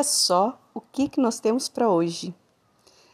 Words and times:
Olha 0.00 0.04
só 0.04 0.58
o 0.72 0.80
que, 0.80 1.10
que 1.10 1.20
nós 1.20 1.40
temos 1.40 1.68
para 1.68 1.90
hoje. 1.90 2.34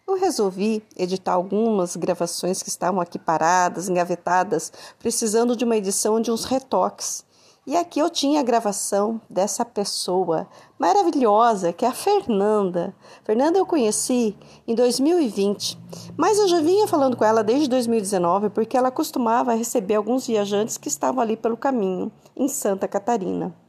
Eu 0.07 0.17
resolvi 0.17 0.85
editar 0.97 1.33
algumas 1.33 1.97
gravações 1.97 2.63
que 2.63 2.69
estavam 2.69 3.01
aqui 3.01 3.19
paradas, 3.19 3.89
engavetadas, 3.89 4.73
precisando 4.97 5.57
de 5.57 5.65
uma 5.65 5.77
edição 5.77 6.21
de 6.21 6.31
uns 6.31 6.45
retoques. 6.45 7.25
E 7.67 7.77
aqui 7.77 7.99
eu 7.99 8.09
tinha 8.09 8.39
a 8.39 8.45
gravação 8.45 9.21
dessa 9.29 9.65
pessoa 9.65 10.47
maravilhosa, 10.79 11.73
que 11.73 11.85
é 11.85 11.89
a 11.89 11.93
Fernanda. 11.93 12.95
Fernanda 13.25 13.59
eu 13.59 13.67
conheci 13.67 14.37
em 14.65 14.73
2020, 14.77 15.77
mas 16.17 16.39
eu 16.39 16.47
já 16.47 16.61
vinha 16.61 16.87
falando 16.87 17.17
com 17.17 17.25
ela 17.25 17.43
desde 17.43 17.69
2019 17.69 18.51
porque 18.51 18.77
ela 18.77 18.93
costumava 18.93 19.55
receber 19.55 19.97
alguns 19.97 20.29
viajantes 20.29 20.79
que 20.79 20.87
estavam 20.87 21.21
ali 21.21 21.37
pelo 21.37 21.57
caminho, 21.57 22.13
em 22.37 22.47
Santa 22.47 22.87
Catarina. 22.87 23.66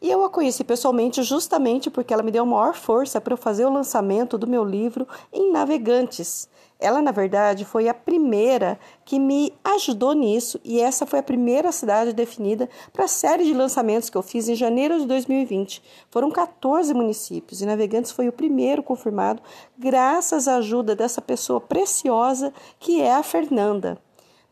E 0.00 0.10
eu 0.10 0.22
a 0.24 0.28
conheci 0.28 0.62
pessoalmente 0.62 1.22
justamente 1.22 1.90
porque 1.90 2.12
ela 2.12 2.22
me 2.22 2.30
deu 2.30 2.44
maior 2.44 2.74
força 2.74 3.20
para 3.20 3.32
eu 3.32 3.38
fazer 3.38 3.64
o 3.64 3.72
lançamento 3.72 4.36
do 4.36 4.46
meu 4.46 4.62
livro 4.62 5.08
em 5.32 5.50
Navegantes. 5.50 6.48
Ela, 6.78 7.00
na 7.00 7.10
verdade, 7.10 7.64
foi 7.64 7.88
a 7.88 7.94
primeira 7.94 8.78
que 9.06 9.18
me 9.18 9.54
ajudou 9.64 10.12
nisso 10.12 10.60
e 10.62 10.78
essa 10.78 11.06
foi 11.06 11.18
a 11.18 11.22
primeira 11.22 11.72
cidade 11.72 12.12
definida 12.12 12.68
para 12.92 13.06
a 13.06 13.08
série 13.08 13.44
de 13.44 13.54
lançamentos 13.54 14.10
que 14.10 14.16
eu 14.18 14.22
fiz 14.22 14.46
em 14.48 14.54
janeiro 14.54 14.98
de 15.00 15.06
2020. 15.06 15.82
Foram 16.10 16.30
14 16.30 16.92
municípios 16.92 17.62
e 17.62 17.66
Navegantes 17.66 18.12
foi 18.12 18.28
o 18.28 18.32
primeiro 18.32 18.82
confirmado, 18.82 19.40
graças 19.78 20.46
à 20.46 20.56
ajuda 20.56 20.94
dessa 20.94 21.22
pessoa 21.22 21.60
preciosa 21.60 22.52
que 22.78 23.00
é 23.00 23.14
a 23.14 23.22
Fernanda. 23.22 23.98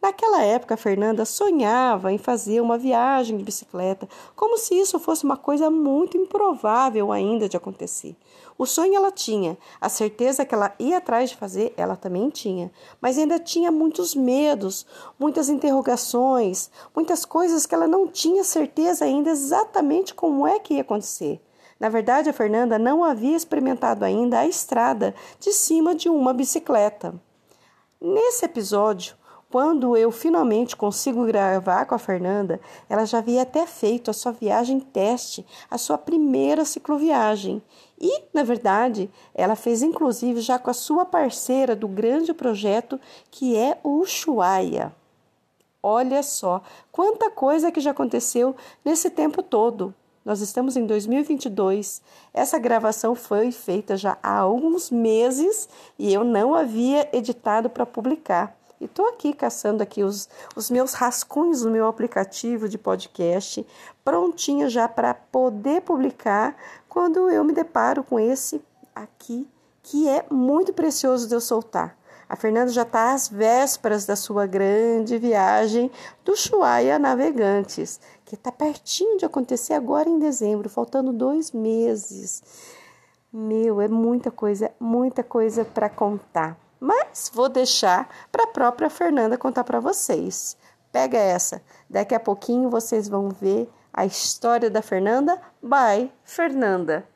Naquela 0.05 0.43
época, 0.43 0.77
Fernanda 0.77 1.25
sonhava 1.25 2.13
em 2.13 2.19
fazer 2.19 2.61
uma 2.61 2.77
viagem 2.77 3.39
de 3.39 3.43
bicicleta, 3.43 4.07
como 4.37 4.59
se 4.59 4.75
isso 4.75 4.99
fosse 4.99 5.25
uma 5.25 5.39
coisa 5.39 5.71
muito 5.71 6.15
improvável 6.19 7.11
ainda 7.11 7.49
de 7.49 7.57
acontecer. 7.57 8.15
O 8.59 8.67
sonho 8.67 8.95
ela 8.95 9.11
tinha, 9.11 9.57
a 9.81 9.89
certeza 9.89 10.45
que 10.45 10.55
ela 10.55 10.75
ia 10.79 10.99
atrás 10.99 11.31
de 11.31 11.37
fazer, 11.37 11.73
ela 11.75 11.97
também 11.97 12.29
tinha, 12.29 12.71
mas 13.01 13.17
ainda 13.17 13.39
tinha 13.39 13.73
muitos 13.73 14.15
medos, 14.15 14.87
muitas 15.19 15.49
interrogações, 15.49 16.71
muitas 16.95 17.25
coisas 17.25 17.65
que 17.65 17.75
ela 17.75 17.89
não 17.89 18.07
tinha 18.07 18.45
certeza 18.45 19.07
ainda 19.07 19.31
exatamente 19.31 20.13
como 20.13 20.47
é 20.47 20.59
que 20.59 20.75
ia 20.75 20.83
acontecer. 20.83 21.41
Na 21.81 21.89
verdade, 21.89 22.29
a 22.29 22.35
Fernanda 22.35 22.79
não 22.79 23.03
havia 23.03 23.35
experimentado 23.35 24.05
ainda 24.05 24.41
a 24.41 24.47
estrada 24.47 25.15
de 25.41 25.51
cima 25.51 25.95
de 25.95 26.11
uma 26.11 26.35
bicicleta. 26.35 27.15
Nesse 27.99 28.45
episódio, 28.45 29.17
quando 29.55 29.97
eu 29.97 30.11
finalmente 30.11 30.75
consigo 30.75 31.25
gravar 31.27 31.85
com 31.85 31.95
a 31.95 31.99
Fernanda, 31.99 32.61
ela 32.89 33.05
já 33.05 33.19
havia 33.19 33.43
até 33.43 33.65
feito 33.69 34.11
a 34.11 34.13
sua 34.13 34.33
viagem 34.33 34.81
teste, 34.81 35.47
a 35.71 35.79
sua 35.79 35.97
primeira 35.97 36.65
cicloviagem. 36.65 37.63
E, 37.97 38.25
na 38.35 38.43
verdade, 38.43 39.09
ela 39.33 39.55
fez 39.55 39.81
inclusive 39.81 40.41
já 40.41 40.59
com 40.59 40.71
a 40.71 40.75
sua 40.75 41.05
parceira 41.05 41.77
do 41.77 41.87
grande 41.87 42.35
projeto 42.35 42.99
que 43.31 43.57
é 43.57 43.79
o 43.85 44.01
Ushuaia. 44.01 44.93
Olha 45.81 46.25
só, 46.25 46.61
quanta 46.91 47.31
coisa 47.31 47.71
que 47.71 47.81
já 47.81 47.93
aconteceu 47.93 48.57
nesse 48.85 49.09
tempo 49.09 49.41
todo. 49.41 49.95
Nós 50.25 50.41
estamos 50.41 50.77
em 50.77 50.85
2022. 50.85 52.03
Essa 52.33 52.59
gravação 52.59 53.15
foi 53.15 53.53
feita 53.53 53.97
já 53.97 54.19
há 54.21 54.37
alguns 54.37 54.91
meses 54.91 55.69
e 55.97 56.13
eu 56.13 56.25
não 56.25 56.57
havia 56.57 57.09
editado 57.17 57.71
para 57.71 57.87
publicar. 57.87 58.64
E 58.81 58.87
estou 58.87 59.09
aqui 59.09 59.33
caçando 59.33 59.83
aqui 59.83 60.03
os, 60.03 60.29
os 60.57 60.71
meus 60.71 60.95
rascunhos 60.95 61.63
no 61.63 61.71
meu 61.71 61.87
aplicativo 61.87 62.69
de 62.69 62.77
podcast, 62.77 63.67
prontinho 64.05 64.69
já 64.69 64.89
para 64.89 65.15
poder 65.15 65.83
publicar 65.83 66.57
quando 66.89 67.31
eu 67.31 67.45
me 67.45 67.53
deparo 67.53 68.03
com 68.03 68.19
esse 68.19 68.63
aqui, 68.95 69.49
que 69.83 70.09
é 70.09 70.25
muito 70.31 70.73
precioso 70.73 71.29
de 71.29 71.35
eu 71.35 71.41
soltar. 71.41 71.97
A 72.29 72.37
Fernanda 72.37 72.73
já 72.73 72.83
está 72.83 73.13
às 73.13 73.29
vésperas 73.29 74.07
da 74.07 74.17
sua 74.17 74.47
grande 74.47 75.19
viagem 75.19 75.91
do 76.25 76.35
Chuaia 76.35 76.99
Navegantes, 76.99 78.01
que 78.25 78.35
está 78.35 78.51
pertinho 78.51 79.19
de 79.19 79.25
acontecer 79.25 79.75
agora 79.75 80.09
em 80.09 80.19
dezembro, 80.19 80.69
faltando 80.69 81.13
dois 81.13 81.53
meses. 81.53 82.43
Meu, 83.33 83.81
é 83.81 83.89
muita 83.89 84.31
coisa, 84.31 84.71
muita 84.81 85.23
coisa 85.23 85.65
para 85.65 85.91
contar 85.91 86.64
mas 86.85 87.31
vou 87.33 87.49
deixar 87.49 88.09
para 88.31 88.45
a 88.45 88.49
própria 88.49 88.91
Fernanda 88.91 89.39
contar 89.39 89.65
para 89.65 89.81
vocês. 89.81 90.55
Pega 90.93 91.17
essa, 91.17 91.63
daqui 91.89 92.15
a 92.15 92.21
pouquinho 92.21 92.69
vocês 92.69 93.09
vão 93.09 93.31
ver 93.31 93.71
a 93.91 94.05
história 94.05 94.69
da 94.69 94.83
Fernanda. 94.83 95.41
Bye, 95.63 96.13
Fernanda! 96.25 97.14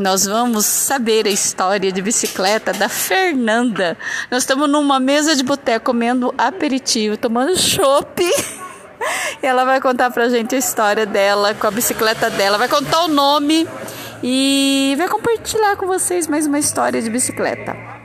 Nós 0.00 0.24
vamos 0.24 0.64
saber 0.64 1.26
a 1.26 1.30
história 1.30 1.92
de 1.92 2.00
bicicleta 2.00 2.72
da 2.72 2.88
Fernanda. 2.88 3.98
Nós 4.30 4.44
estamos 4.44 4.66
numa 4.66 4.98
mesa 4.98 5.36
de 5.36 5.42
boteco 5.42 5.84
comendo 5.84 6.34
aperitivo, 6.38 7.18
tomando 7.18 7.54
chopp. 7.54 8.22
E 9.42 9.44
ela 9.46 9.66
vai 9.66 9.78
contar 9.78 10.10
pra 10.10 10.30
gente 10.30 10.54
a 10.54 10.58
história 10.58 11.04
dela 11.04 11.54
com 11.54 11.66
a 11.66 11.70
bicicleta 11.70 12.30
dela, 12.30 12.56
vai 12.56 12.68
contar 12.68 13.04
o 13.04 13.08
nome 13.08 13.68
e 14.22 14.94
vai 14.96 15.06
compartilhar 15.06 15.76
com 15.76 15.86
vocês 15.86 16.26
mais 16.26 16.46
uma 16.46 16.58
história 16.58 17.02
de 17.02 17.10
bicicleta. 17.10 17.99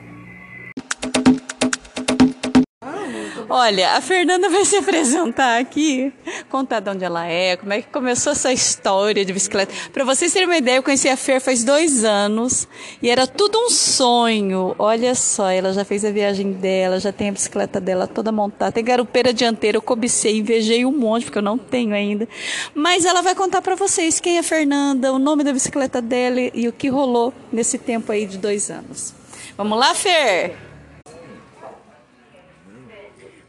Olha, 3.47 3.91
a 3.91 4.01
Fernanda 4.01 4.49
vai 4.49 4.65
se 4.65 4.75
apresentar 4.75 5.59
aqui, 5.59 6.11
contar 6.49 6.79
de 6.79 6.89
onde 6.89 7.03
ela 7.03 7.27
é, 7.27 7.55
como 7.55 7.73
é 7.73 7.81
que 7.81 7.87
começou 7.89 8.31
essa 8.31 8.51
história 8.51 9.23
de 9.23 9.31
bicicleta. 9.31 9.71
Para 9.93 10.03
vocês 10.03 10.33
terem 10.33 10.47
uma 10.47 10.57
ideia, 10.57 10.77
eu 10.77 10.83
conheci 10.83 11.07
a 11.07 11.15
Fer 11.15 11.39
faz 11.39 11.63
dois 11.63 12.03
anos 12.03 12.67
e 13.01 13.09
era 13.09 13.27
tudo 13.27 13.57
um 13.59 13.69
sonho. 13.69 14.75
Olha 14.79 15.13
só, 15.13 15.49
ela 15.49 15.73
já 15.73 15.85
fez 15.85 16.03
a 16.03 16.11
viagem 16.11 16.53
dela, 16.53 16.99
já 16.99 17.11
tem 17.11 17.29
a 17.29 17.31
bicicleta 17.31 17.79
dela 17.79 18.07
toda 18.07 18.31
montada, 18.31 18.71
tem 18.71 18.83
garupeira 18.83 19.31
dianteira, 19.31 19.77
eu 19.77 19.81
cobicei, 19.81 20.37
invejei 20.37 20.83
um 20.83 20.91
monte, 20.91 21.25
porque 21.25 21.37
eu 21.37 21.43
não 21.43 21.57
tenho 21.57 21.93
ainda. 21.93 22.27
Mas 22.73 23.05
ela 23.05 23.21
vai 23.21 23.35
contar 23.35 23.61
para 23.61 23.75
vocês 23.75 24.19
quem 24.19 24.37
é 24.37 24.39
a 24.39 24.43
Fernanda, 24.43 25.13
o 25.13 25.19
nome 25.19 25.43
da 25.43 25.53
bicicleta 25.53 26.01
dela 26.01 26.39
e 26.53 26.67
o 26.67 26.73
que 26.73 26.89
rolou 26.89 27.31
nesse 27.51 27.77
tempo 27.77 28.11
aí 28.11 28.25
de 28.25 28.39
dois 28.39 28.71
anos. 28.71 29.13
Vamos 29.55 29.77
lá, 29.77 29.93
Fer? 29.93 30.74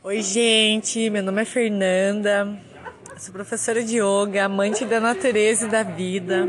Oi, 0.06 0.22
gente, 0.22 1.10
meu 1.10 1.20
nome 1.20 1.42
é 1.42 1.44
Fernanda, 1.44 2.56
sou 3.18 3.32
professora 3.32 3.82
de 3.82 3.98
yoga, 3.98 4.44
amante 4.44 4.84
da 4.84 5.00
natureza 5.00 5.66
e 5.66 5.68
da 5.68 5.82
vida. 5.82 6.48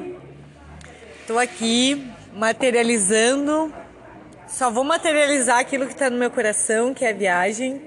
Estou 1.22 1.40
aqui 1.40 2.08
materializando, 2.36 3.74
só 4.48 4.70
vou 4.70 4.84
materializar 4.84 5.58
aquilo 5.58 5.88
que 5.88 5.94
está 5.94 6.08
no 6.08 6.20
meu 6.20 6.30
coração, 6.30 6.94
que 6.94 7.04
é 7.04 7.10
a 7.10 7.14
viagem, 7.14 7.82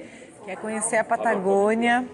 que 0.44 0.50
é 0.50 0.56
conhecer 0.56 0.96
a 0.96 1.04
Patagônia, 1.04 2.04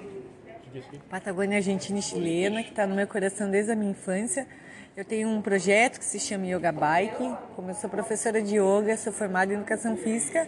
Patagônia 1.08 1.56
Argentina 1.56 1.98
e 1.98 2.02
Chilena, 2.02 2.62
que 2.62 2.68
está 2.68 2.86
no 2.86 2.94
meu 2.94 3.06
coração 3.06 3.50
desde 3.50 3.72
a 3.72 3.74
minha 3.74 3.92
infância. 3.92 4.46
Eu 4.94 5.02
tenho 5.02 5.30
um 5.30 5.40
projeto 5.40 5.98
que 5.98 6.04
se 6.04 6.20
chama 6.20 6.46
Yoga 6.46 6.72
Bike. 6.72 7.34
Como 7.54 7.70
eu 7.70 7.74
sou 7.74 7.88
professora 7.88 8.42
de 8.42 8.56
yoga, 8.56 8.98
sou 8.98 9.14
formada 9.14 9.50
em 9.50 9.56
educação 9.56 9.96
física, 9.96 10.46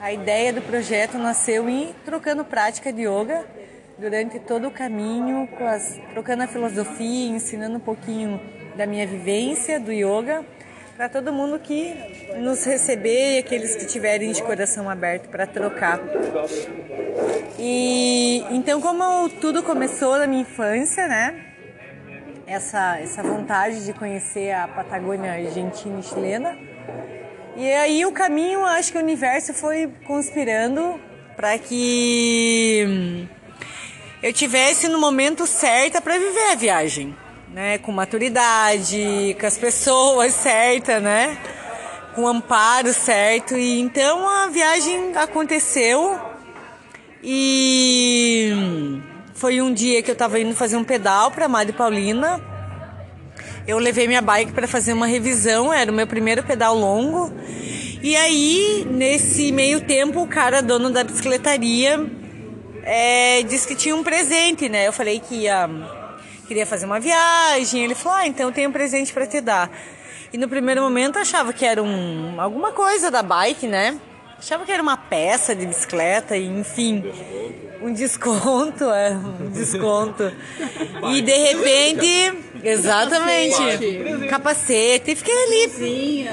a 0.00 0.12
ideia 0.12 0.52
do 0.52 0.62
projeto 0.62 1.18
nasceu 1.18 1.68
em 1.68 1.94
trocando 2.04 2.44
prática 2.44 2.92
de 2.92 3.02
yoga 3.02 3.44
durante 3.98 4.38
todo 4.38 4.68
o 4.68 4.70
caminho, 4.70 5.48
as, 5.60 5.98
trocando 6.12 6.44
a 6.44 6.46
filosofia, 6.46 7.30
ensinando 7.30 7.76
um 7.76 7.80
pouquinho 7.80 8.40
da 8.76 8.86
minha 8.86 9.06
vivência 9.06 9.80
do 9.80 9.92
yoga 9.92 10.44
para 10.96 11.08
todo 11.08 11.32
mundo 11.32 11.58
que 11.58 11.94
nos 12.38 12.64
receber 12.64 13.36
e 13.36 13.38
aqueles 13.38 13.74
que 13.74 13.86
tiverem 13.86 14.30
de 14.32 14.42
coração 14.42 14.88
aberto 14.88 15.28
para 15.28 15.46
trocar. 15.46 16.00
E 17.58 18.44
então 18.50 18.80
como 18.80 19.28
tudo 19.28 19.62
começou 19.64 20.16
na 20.16 20.26
minha 20.26 20.42
infância, 20.42 21.08
né? 21.08 21.44
Essa 22.46 22.98
essa 23.00 23.22
vontade 23.22 23.84
de 23.84 23.92
conhecer 23.92 24.52
a 24.52 24.68
Patagônia 24.68 25.32
argentina 25.32 25.98
e 25.98 26.02
chilena 26.02 26.67
e 27.58 27.72
aí 27.72 28.06
o 28.06 28.12
caminho, 28.12 28.64
acho 28.64 28.92
que 28.92 28.98
o 28.98 29.00
universo 29.00 29.52
foi 29.52 29.92
conspirando 30.06 30.94
para 31.36 31.58
que 31.58 33.26
eu 34.22 34.32
tivesse 34.32 34.86
no 34.86 35.00
momento 35.00 35.44
certo 35.44 36.00
para 36.00 36.16
viver 36.18 36.52
a 36.52 36.54
viagem, 36.54 37.16
né? 37.52 37.76
Com 37.78 37.90
maturidade, 37.90 39.36
com 39.40 39.44
as 39.44 39.58
pessoas 39.58 40.34
certas, 40.38 41.02
né? 41.02 41.36
Com 42.14 42.22
o 42.22 42.28
amparo 42.28 42.92
certo. 42.92 43.56
E 43.56 43.80
então 43.80 44.28
a 44.28 44.46
viagem 44.46 45.16
aconteceu 45.16 46.16
e 47.24 48.52
foi 49.34 49.60
um 49.60 49.74
dia 49.74 50.00
que 50.00 50.12
eu 50.12 50.14
estava 50.14 50.38
indo 50.38 50.54
fazer 50.54 50.76
um 50.76 50.84
pedal 50.84 51.32
para 51.32 51.48
Madre 51.48 51.72
Paulina 51.72 52.40
eu 53.68 53.78
levei 53.78 54.06
minha 54.06 54.22
bike 54.22 54.52
para 54.52 54.66
fazer 54.66 54.94
uma 54.94 55.06
revisão, 55.06 55.70
era 55.70 55.92
o 55.92 55.94
meu 55.94 56.06
primeiro 56.06 56.42
pedal 56.42 56.74
longo. 56.74 57.30
E 58.02 58.16
aí, 58.16 58.86
nesse 58.90 59.52
meio 59.52 59.82
tempo, 59.82 60.22
o 60.22 60.26
cara, 60.26 60.62
dono 60.62 60.88
da 60.88 61.04
bicicletaria, 61.04 62.00
é, 62.82 63.42
disse 63.42 63.68
que 63.68 63.74
tinha 63.74 63.94
um 63.94 64.02
presente, 64.02 64.70
né? 64.70 64.88
Eu 64.88 64.92
falei 64.92 65.20
que 65.20 65.42
ia, 65.42 65.68
queria 66.46 66.64
fazer 66.64 66.86
uma 66.86 66.98
viagem. 66.98 67.84
Ele 67.84 67.94
falou: 67.94 68.16
Ah, 68.16 68.26
então 68.26 68.50
tem 68.50 68.66
um 68.66 68.72
presente 68.72 69.12
para 69.12 69.26
te 69.26 69.38
dar. 69.38 69.70
E 70.32 70.38
no 70.38 70.48
primeiro 70.48 70.80
momento 70.80 71.16
eu 71.16 71.22
achava 71.22 71.52
que 71.52 71.66
era 71.66 71.82
um, 71.82 72.40
alguma 72.40 72.72
coisa 72.72 73.10
da 73.10 73.22
bike, 73.22 73.66
né? 73.66 74.00
Achava 74.38 74.64
que 74.64 74.70
era 74.70 74.80
uma 74.80 74.96
peça 74.96 75.52
de 75.52 75.66
bicicleta, 75.66 76.36
e, 76.36 76.46
enfim, 76.46 77.04
um 77.82 77.92
desconto, 77.92 78.84
é, 78.94 79.10
um 79.10 79.50
desconto. 79.50 80.32
E 81.12 81.20
de 81.20 81.32
repente, 81.32 82.38
exatamente, 82.62 83.56
capacete, 84.30 85.16
fiquei 85.16 85.34
ali. 85.34 86.28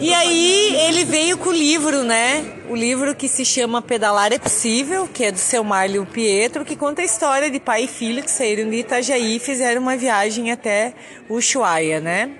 E 0.00 0.12
aí 0.12 0.76
ele 0.88 1.04
veio 1.04 1.38
com 1.38 1.50
o 1.50 1.52
livro, 1.52 2.02
né? 2.02 2.54
O 2.68 2.74
livro 2.74 3.14
que 3.14 3.28
se 3.28 3.44
chama 3.44 3.80
Pedalar 3.80 4.32
é 4.32 4.38
Possível, 4.38 5.06
que 5.06 5.24
é 5.24 5.30
do 5.30 5.38
seu 5.38 5.62
Marlio 5.62 6.04
Pietro, 6.04 6.64
que 6.64 6.74
conta 6.74 7.00
a 7.00 7.04
história 7.04 7.48
de 7.48 7.60
pai 7.60 7.84
e 7.84 7.88
filho 7.88 8.24
que 8.24 8.30
saíram 8.30 8.68
de 8.68 8.78
Itajaí 8.78 9.36
e 9.36 9.38
fizeram 9.38 9.80
uma 9.80 9.96
viagem 9.96 10.50
até 10.50 10.94
Ushuaia, 11.28 12.00
né? 12.00 12.30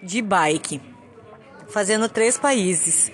De 0.00 0.22
bike, 0.22 0.80
fazendo 1.68 2.08
três 2.08 2.36
países. 2.36 3.10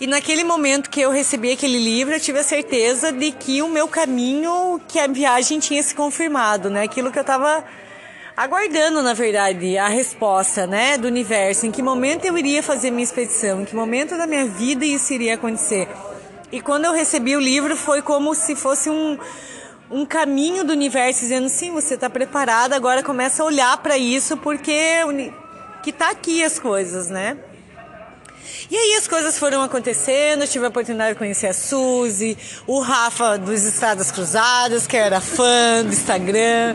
E 0.00 0.06
naquele 0.06 0.42
momento 0.42 0.90
que 0.90 1.00
eu 1.00 1.10
recebi 1.10 1.52
aquele 1.52 1.78
livro, 1.78 2.14
eu 2.14 2.20
tive 2.20 2.38
a 2.38 2.42
certeza 2.42 3.12
de 3.12 3.30
que 3.30 3.62
o 3.62 3.68
meu 3.68 3.86
caminho, 3.86 4.80
que 4.88 4.98
a 4.98 5.06
viagem 5.06 5.58
tinha 5.58 5.82
se 5.82 5.94
confirmado, 5.94 6.68
né? 6.68 6.82
Aquilo 6.82 7.12
que 7.12 7.18
eu 7.18 7.22
estava 7.22 7.64
aguardando, 8.36 9.02
na 9.02 9.14
verdade, 9.14 9.76
a 9.78 9.88
resposta, 9.88 10.66
né, 10.66 10.96
do 10.96 11.06
universo, 11.06 11.66
em 11.66 11.70
que 11.70 11.82
momento 11.82 12.24
eu 12.24 12.36
iria 12.36 12.62
fazer 12.62 12.90
minha 12.90 13.04
expedição, 13.04 13.60
em 13.60 13.64
que 13.64 13.76
momento 13.76 14.16
da 14.16 14.26
minha 14.26 14.46
vida 14.46 14.84
isso 14.84 15.12
iria 15.12 15.34
acontecer. 15.34 15.86
E 16.50 16.60
quando 16.60 16.86
eu 16.86 16.92
recebi 16.92 17.36
o 17.36 17.40
livro, 17.40 17.76
foi 17.76 18.02
como 18.02 18.34
se 18.34 18.56
fosse 18.56 18.90
um 18.90 19.18
um 19.92 20.06
caminho 20.06 20.64
do 20.64 20.72
universo 20.72 21.20
dizendo 21.20 21.50
sim, 21.50 21.70
você 21.70 21.94
está 21.94 22.08
preparada, 22.08 22.74
agora 22.74 23.02
começa 23.02 23.42
a 23.42 23.46
olhar 23.46 23.76
para 23.76 23.98
isso 23.98 24.38
porque 24.38 24.72
que 25.82 25.92
tá 25.92 26.10
aqui 26.10 26.42
as 26.42 26.58
coisas, 26.58 27.10
né? 27.10 27.36
E 28.72 28.74
aí 28.74 28.94
as 28.94 29.06
coisas 29.06 29.38
foram 29.38 29.60
acontecendo, 29.60 30.46
tive 30.46 30.64
a 30.64 30.68
oportunidade 30.68 31.12
de 31.12 31.18
conhecer 31.18 31.48
a 31.48 31.52
Suzy, 31.52 32.38
o 32.66 32.80
Rafa 32.80 33.36
dos 33.36 33.66
Estradas 33.66 34.10
Cruzadas, 34.10 34.86
que 34.86 34.96
era 34.96 35.20
fã 35.20 35.84
do 35.84 35.92
Instagram. 35.92 36.74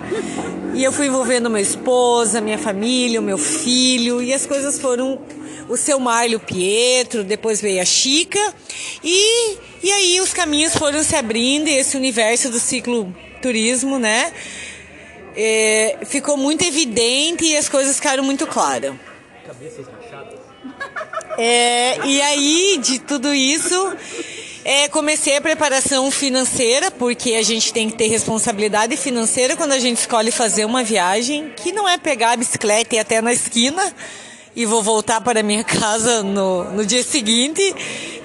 E 0.76 0.84
eu 0.84 0.92
fui 0.92 1.08
envolvendo 1.08 1.50
meu 1.50 1.60
esposo, 1.60 2.38
a 2.38 2.42
minha 2.42 2.60
família, 2.60 3.20
o 3.20 3.24
meu 3.24 3.40
filho, 3.40 4.22
e 4.22 4.32
as 4.32 4.46
coisas 4.46 4.80
foram 4.80 5.20
o 5.68 5.76
seu 5.76 6.00
Marlio 6.00 6.40
Pietro, 6.40 7.24
depois 7.24 7.60
veio 7.62 7.82
a 7.82 7.86
Chica, 7.86 8.54
e, 9.04 9.58
e 9.82 9.92
aí 9.92 10.22
os 10.22 10.32
caminhos 10.32 10.76
foram 10.76 11.02
se 11.02 11.16
abrindo, 11.16 11.68
e 11.68 11.74
esse 11.74 11.98
universo 11.98 12.52
do 12.52 12.60
ciclo 12.60 13.12
turismo, 13.42 13.98
né? 13.98 14.32
É, 15.36 15.98
ficou 16.06 16.38
muito 16.38 16.64
evidente 16.64 17.44
e 17.44 17.58
as 17.58 17.68
coisas 17.68 17.96
ficaram 17.96 18.24
muito 18.24 18.46
claras. 18.46 18.94
Cabeças 19.48 19.88
é, 21.38 22.06
e 22.06 22.22
aí, 22.22 22.80
de 22.82 23.00
tudo 23.00 23.34
isso, 23.34 23.96
é, 24.66 24.88
comecei 24.90 25.38
a 25.38 25.42
preparação 25.42 26.10
financeira, 26.12 26.92
porque 26.92 27.36
a 27.36 27.44
gente 27.44 27.72
tem 27.72 27.90
que 27.90 27.96
ter 27.96 28.08
responsabilidade 28.08 28.98
financeira 28.98 29.56
quando 29.56 29.72
a 29.72 29.80
gente 29.80 29.98
escolhe 29.98 30.32
fazer 30.32 30.66
uma 30.66 30.84
viagem, 30.84 31.54
que 31.56 31.72
não 31.72 31.88
é 31.88 31.98
pegar 31.98 32.32
a 32.32 32.36
bicicleta 32.36 32.96
e 32.96 32.98
ir 32.98 33.00
até 33.00 33.22
na 33.22 33.32
esquina 33.32 33.94
e 34.58 34.66
vou 34.66 34.82
voltar 34.82 35.22
para 35.22 35.44
minha 35.44 35.64
casa 35.66 36.24
no, 36.24 36.64
no 36.72 36.84
dia 36.84 37.04
seguinte. 37.04 37.62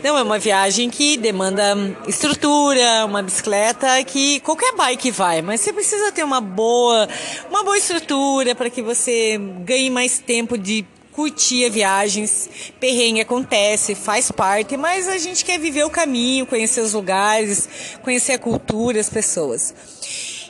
Não, 0.03 0.17
é 0.17 0.23
uma 0.23 0.39
viagem 0.39 0.89
que 0.89 1.19
demanda 1.19 1.77
estrutura, 2.09 3.05
uma 3.05 3.23
bicicleta 3.23 4.03
que 4.03 4.41
qualquer 4.41 4.75
bike 4.75 5.11
vai, 5.11 5.43
mas 5.43 5.61
você 5.61 5.73
precisa 5.73 6.11
ter 6.11 6.25
uma 6.25 6.41
boa, 6.41 7.07
uma 7.51 7.63
boa 7.63 7.77
estrutura 7.77 8.55
para 8.55 8.71
que 8.71 8.83
você 8.83 9.39
ganhe 9.65 9.91
mais 9.91 10.19
tempo 10.19 10.59
de 10.59 10.85
curtir 11.13 11.71
viagens, 11.71 12.49
perrengue 12.81 13.21
acontece, 13.21 13.95
faz 13.95 14.31
parte, 14.31 14.77
mas 14.77 15.09
a 15.09 15.19
gente 15.19 15.45
quer 15.45 15.59
viver 15.59 15.85
o 15.85 15.91
caminho, 15.91 16.47
conhecer 16.47 16.81
os 16.81 16.95
lugares, 16.95 17.69
conhecer 18.03 18.33
a 18.33 18.39
cultura, 18.39 18.99
as 18.99 19.11
pessoas. 19.11 19.75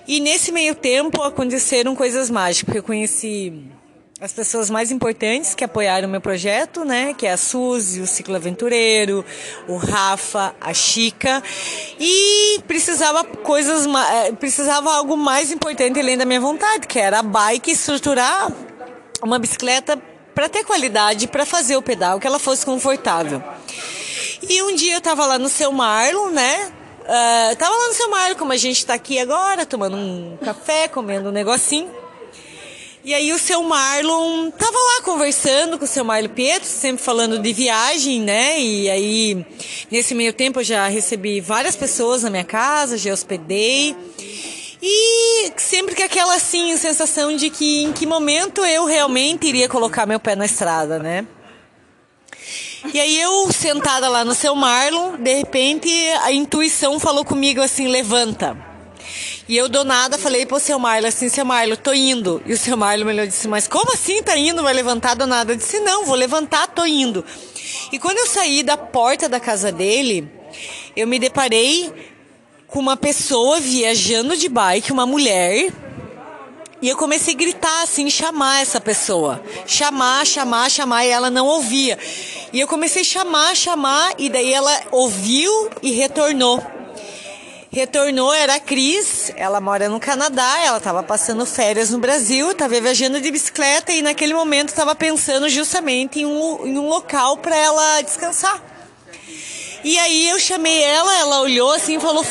E 0.07 0.21
nesse 0.21 0.51
meio 0.51 0.75
tempo 0.75 1.23
aconteceram 1.23 1.95
coisas 1.95 2.31
mágicas, 2.31 2.75
eu 2.75 2.83
conheci 2.83 3.71
as 4.21 4.33
pessoas 4.33 4.71
mais 4.71 4.93
importantes 4.93 5.53
que 5.53 5.65
apoiaram 5.65 6.07
o 6.07 6.11
meu 6.11 6.21
projeto, 6.21 6.85
né? 6.85 7.13
Que 7.13 7.27
é 7.27 7.33
a 7.33 7.37
Suzy, 7.37 8.01
o 8.01 8.07
Ciclo 8.07 8.37
Aventureiro, 8.37 9.25
o 9.67 9.77
Rafa, 9.77 10.55
a 10.61 10.73
Chica. 10.73 11.43
E 11.99 12.61
precisava 12.69 13.25
coisas, 13.25 13.85
eh, 13.85 14.31
precisava 14.39 14.95
algo 14.95 15.17
mais 15.17 15.51
importante 15.51 15.99
além 15.99 16.17
da 16.17 16.25
minha 16.25 16.41
vontade, 16.41 16.87
que 16.87 17.01
era 17.01 17.19
a 17.19 17.23
bike 17.23 17.73
estruturar 17.73 18.53
uma 19.25 19.41
bicicleta 19.41 20.01
para 20.35 20.49
ter 20.49 20.65
qualidade, 20.65 21.29
para 21.29 21.45
fazer 21.45 21.77
o 21.77 21.83
pedal, 21.83 22.19
que 22.19 22.27
ela 22.27 22.39
fosse 22.39 22.65
confortável. 22.65 23.43
E 24.49 24.63
um 24.63 24.75
dia 24.75 24.95
eu 24.95 25.01
tava 25.01 25.25
lá 25.27 25.39
no 25.39 25.49
seu 25.49 25.71
Marlon, 25.73 26.31
né? 26.31 26.73
Uh, 27.03 27.57
tava 27.57 27.75
lá 27.75 27.89
no 27.89 27.95
seu 27.95 28.11
Marlon, 28.11 28.37
como 28.37 28.53
a 28.53 28.57
gente 28.57 28.85
tá 28.85 28.95
aqui 28.95 29.19
agora, 29.19 29.67
tomando 29.67 29.97
um 29.97 30.37
café, 30.45 30.89
comendo 30.89 31.29
um 31.29 31.33
negocinho. 31.33 31.91
E 33.05 33.13
aí 33.13 33.33
o 33.33 33.39
seu 33.39 33.63
Marlon 33.65 34.51
tava 34.53 34.77
lá 34.77 35.03
conversando 35.03 35.77
com 35.77 35.85
o 35.85 35.89
seu 35.89 36.05
Marlon 36.05 36.29
Pietro, 36.29 36.69
sempre 36.69 37.03
falando 37.03 37.39
de 37.39 37.53
viagem, 37.53 38.21
né? 38.21 38.61
E 38.61 38.89
aí, 38.89 39.47
nesse 39.91 40.15
meio 40.15 40.33
tempo, 40.33 40.61
eu 40.61 40.65
já 40.65 40.87
recebi 40.87 41.41
várias 41.41 41.75
pessoas 41.75 42.23
na 42.23 42.31
minha 42.31 42.45
casa, 42.45 42.97
já 42.97 43.13
hospedei. 43.13 43.97
E 44.85 45.53
sempre 45.59 45.95
que 45.95 46.03
aquela 46.03 46.35
assim 46.35 46.77
sensação 46.77 47.37
de 47.37 47.51
que 47.51 47.85
em 47.85 47.93
que 47.93 48.05
momento 48.05 48.67
eu 48.67 48.85
realmente 48.85 49.47
iria 49.47 49.69
colocar 49.69 50.07
meu 50.07 50.19
pé 50.19 50.35
na 50.35 50.45
estrada, 50.45 50.99
né? 50.99 51.25
E 52.93 53.01
aí 53.01 53.21
eu 53.21 53.53
sentada 53.53 54.09
lá 54.09 54.25
no 54.25 54.35
seu 54.35 54.57
Marlon, 54.57 55.17
de 55.17 55.35
repente 55.35 55.89
a 56.25 56.33
intuição 56.33 56.99
falou 56.99 57.25
comigo 57.25 57.63
assim, 57.63 57.87
levanta. 57.87 58.57
E 59.49 59.57
eu 59.57 59.69
do 59.69 59.85
nada 59.85 60.19
falei 60.19 60.45
pro 60.47 60.59
seu 60.59 60.81
Marlon 60.81 61.07
assim, 61.07 61.29
seu 61.29 61.45
Marlon, 61.45 61.77
tô 61.77 61.93
indo. 61.93 62.43
E 62.45 62.53
o 62.53 62.59
seu 62.59 62.77
Marlon 62.77 63.05
me 63.05 63.13
olhou 63.13 63.25
e 63.25 63.29
disse, 63.29 63.47
mas 63.47 63.69
como 63.69 63.93
assim 63.93 64.21
tá 64.21 64.37
indo? 64.37 64.65
Vai 64.65 64.75
levantar 64.75 65.15
do 65.15 65.29
nada? 65.29 65.53
Eu 65.53 65.57
disse, 65.57 65.79
não, 65.79 66.05
vou 66.05 66.17
levantar, 66.17 66.67
tô 66.67 66.85
indo. 66.85 67.25
E 67.93 68.01
quando 68.01 68.19
eu 68.19 68.27
saí 68.27 68.65
da 68.65 68.77
porta 68.77 69.29
da 69.29 69.39
casa 69.39 69.71
dele, 69.71 70.29
eu 70.97 71.07
me 71.07 71.21
deparei 71.21 72.12
com 72.73 72.81
uma 72.81 72.97
pessoa 72.97 73.61
viajando 73.61 74.35
de 74.35 74.49
bike, 74.49 74.93
uma 74.93 75.05
mulher. 75.05 75.71
E 76.81 76.89
eu 76.89 76.97
comecei 76.97 77.35
a 77.35 77.37
gritar 77.37 77.83
assim, 77.83 78.09
chamar 78.09 78.63
essa 78.63 78.81
pessoa. 78.81 79.43
Chamar, 79.67 80.27
chamar, 80.27 80.71
chamar, 80.71 81.05
e 81.05 81.11
ela 81.11 81.31
não 81.31 81.47
ouvia. 81.47 81.99
E 82.51 82.59
eu 82.59 82.67
comecei 82.67 83.03
a 83.03 83.05
chamar, 83.05 83.55
chamar, 83.55 84.15
e 84.19 84.31
daí 84.31 84.53
ela 84.55 84.85
ouviu 84.91 85.71
e 85.83 85.93
retornou. 85.93 86.65
Retornou, 87.71 88.33
era 88.33 88.55
a 88.55 88.61
Cris, 88.61 89.31
ela 89.37 89.61
mora 89.61 89.89
no 89.89 90.01
Canadá, 90.01 90.61
ela 90.65 90.79
estava 90.79 91.03
passando 91.03 91.45
férias 91.45 91.91
no 91.91 91.99
Brasil, 91.99 92.51
estava 92.51 92.81
viajando 92.81 93.21
de 93.21 93.31
bicicleta 93.31 93.93
e 93.93 94.03
naquele 94.03 94.35
momento 94.35 94.71
estava 94.71 94.95
pensando 94.95 95.49
justamente 95.49 96.21
em 96.21 96.27
um, 96.27 96.67
em 96.67 96.79
um 96.79 96.89
local 96.89 97.37
para 97.37 97.57
ela 97.57 98.01
descansar. 98.01 98.63
E 99.85 99.99
aí 99.99 100.29
eu 100.29 100.39
chamei 100.39 100.83
ela, 100.83 101.19
ela 101.19 101.41
olhou 101.41 101.73
assim 101.73 101.97
e 101.97 102.01
falou: 102.01 102.25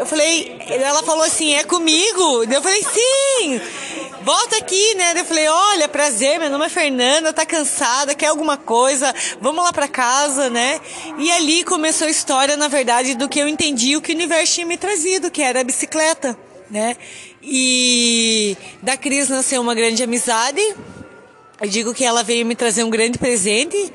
eu 0.00 0.06
falei, 0.06 0.56
ela 0.66 1.02
falou 1.02 1.22
assim, 1.22 1.52
é 1.52 1.62
comigo? 1.62 2.44
Eu 2.44 2.62
falei, 2.62 2.82
sim! 2.82 3.60
Volta 4.22 4.56
aqui, 4.56 4.94
né? 4.94 5.12
Eu 5.14 5.26
falei, 5.26 5.46
olha, 5.46 5.88
prazer, 5.88 6.38
meu 6.38 6.48
nome 6.48 6.64
é 6.64 6.68
Fernanda, 6.70 7.34
tá 7.34 7.44
cansada, 7.44 8.14
quer 8.14 8.28
alguma 8.28 8.56
coisa? 8.56 9.14
Vamos 9.42 9.62
lá 9.62 9.74
pra 9.74 9.86
casa, 9.86 10.48
né? 10.48 10.80
E 11.18 11.30
ali 11.32 11.64
começou 11.64 12.06
a 12.06 12.10
história, 12.10 12.56
na 12.56 12.66
verdade, 12.66 13.14
do 13.14 13.28
que 13.28 13.38
eu 13.38 13.46
entendi 13.46 13.94
o 13.94 14.00
que 14.00 14.12
o 14.12 14.14
universo 14.14 14.54
tinha 14.54 14.66
me 14.66 14.78
trazido, 14.78 15.30
que 15.30 15.42
era 15.42 15.60
a 15.60 15.64
bicicleta, 15.64 16.34
né? 16.70 16.96
E 17.42 18.56
da 18.80 18.96
Cris 18.96 19.28
nasceu 19.28 19.60
uma 19.60 19.74
grande 19.74 20.02
amizade. 20.02 20.62
Eu 21.60 21.68
digo 21.68 21.92
que 21.92 22.06
ela 22.06 22.22
veio 22.22 22.46
me 22.46 22.54
trazer 22.54 22.84
um 22.84 22.90
grande 22.90 23.18
presente. 23.18 23.92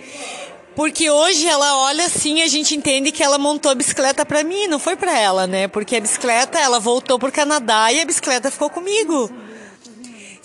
Porque 0.75 1.10
hoje 1.10 1.48
ela 1.48 1.77
olha 1.86 2.05
assim, 2.05 2.41
a 2.41 2.48
gente 2.48 2.75
entende 2.75 3.12
que 3.12 3.24
ela 3.24 3.38
montou 3.38 3.72
a 3.72 3.75
bicicleta 3.75 4.25
para 4.25 4.44
mim, 4.44 4.67
não 4.67 4.77
foi 4.77 4.96
para 4.96 5.17
ela, 5.17 5.48
né? 5.48 5.67
Porque 5.67 5.96
a 5.96 6.01
bicicleta, 6.01 6.60
ela 6.60 6.79
voltou 6.79 7.17
pro 7.17 7.32
Canadá 7.32 7.91
e 7.94 8.01
a 8.01 8.05
bicicleta 8.05 8.51
ficou 8.51 8.70
comigo. 8.70 9.32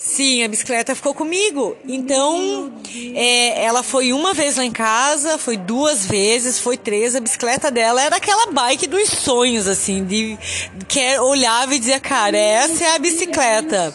Sim, 0.03 0.43
a 0.43 0.47
bicicleta 0.47 0.95
ficou 0.95 1.13
comigo. 1.13 1.77
Então, 1.87 2.73
é, 3.13 3.63
ela 3.63 3.83
foi 3.83 4.11
uma 4.11 4.33
vez 4.33 4.57
lá 4.57 4.65
em 4.65 4.71
casa, 4.71 5.37
foi 5.37 5.57
duas 5.57 6.07
vezes, 6.07 6.59
foi 6.59 6.75
três. 6.75 7.15
A 7.15 7.19
bicicleta 7.19 7.69
dela 7.69 8.01
era 8.01 8.15
aquela 8.15 8.47
bike 8.47 8.87
dos 8.87 9.09
sonhos, 9.09 9.67
assim, 9.67 10.03
de 10.03 10.39
que 10.87 11.19
olhava 11.19 11.75
e 11.75 11.79
dizia, 11.79 11.99
cara, 11.99 12.35
essa 12.35 12.83
é 12.83 12.95
a 12.95 12.99
bicicleta. 12.99 13.93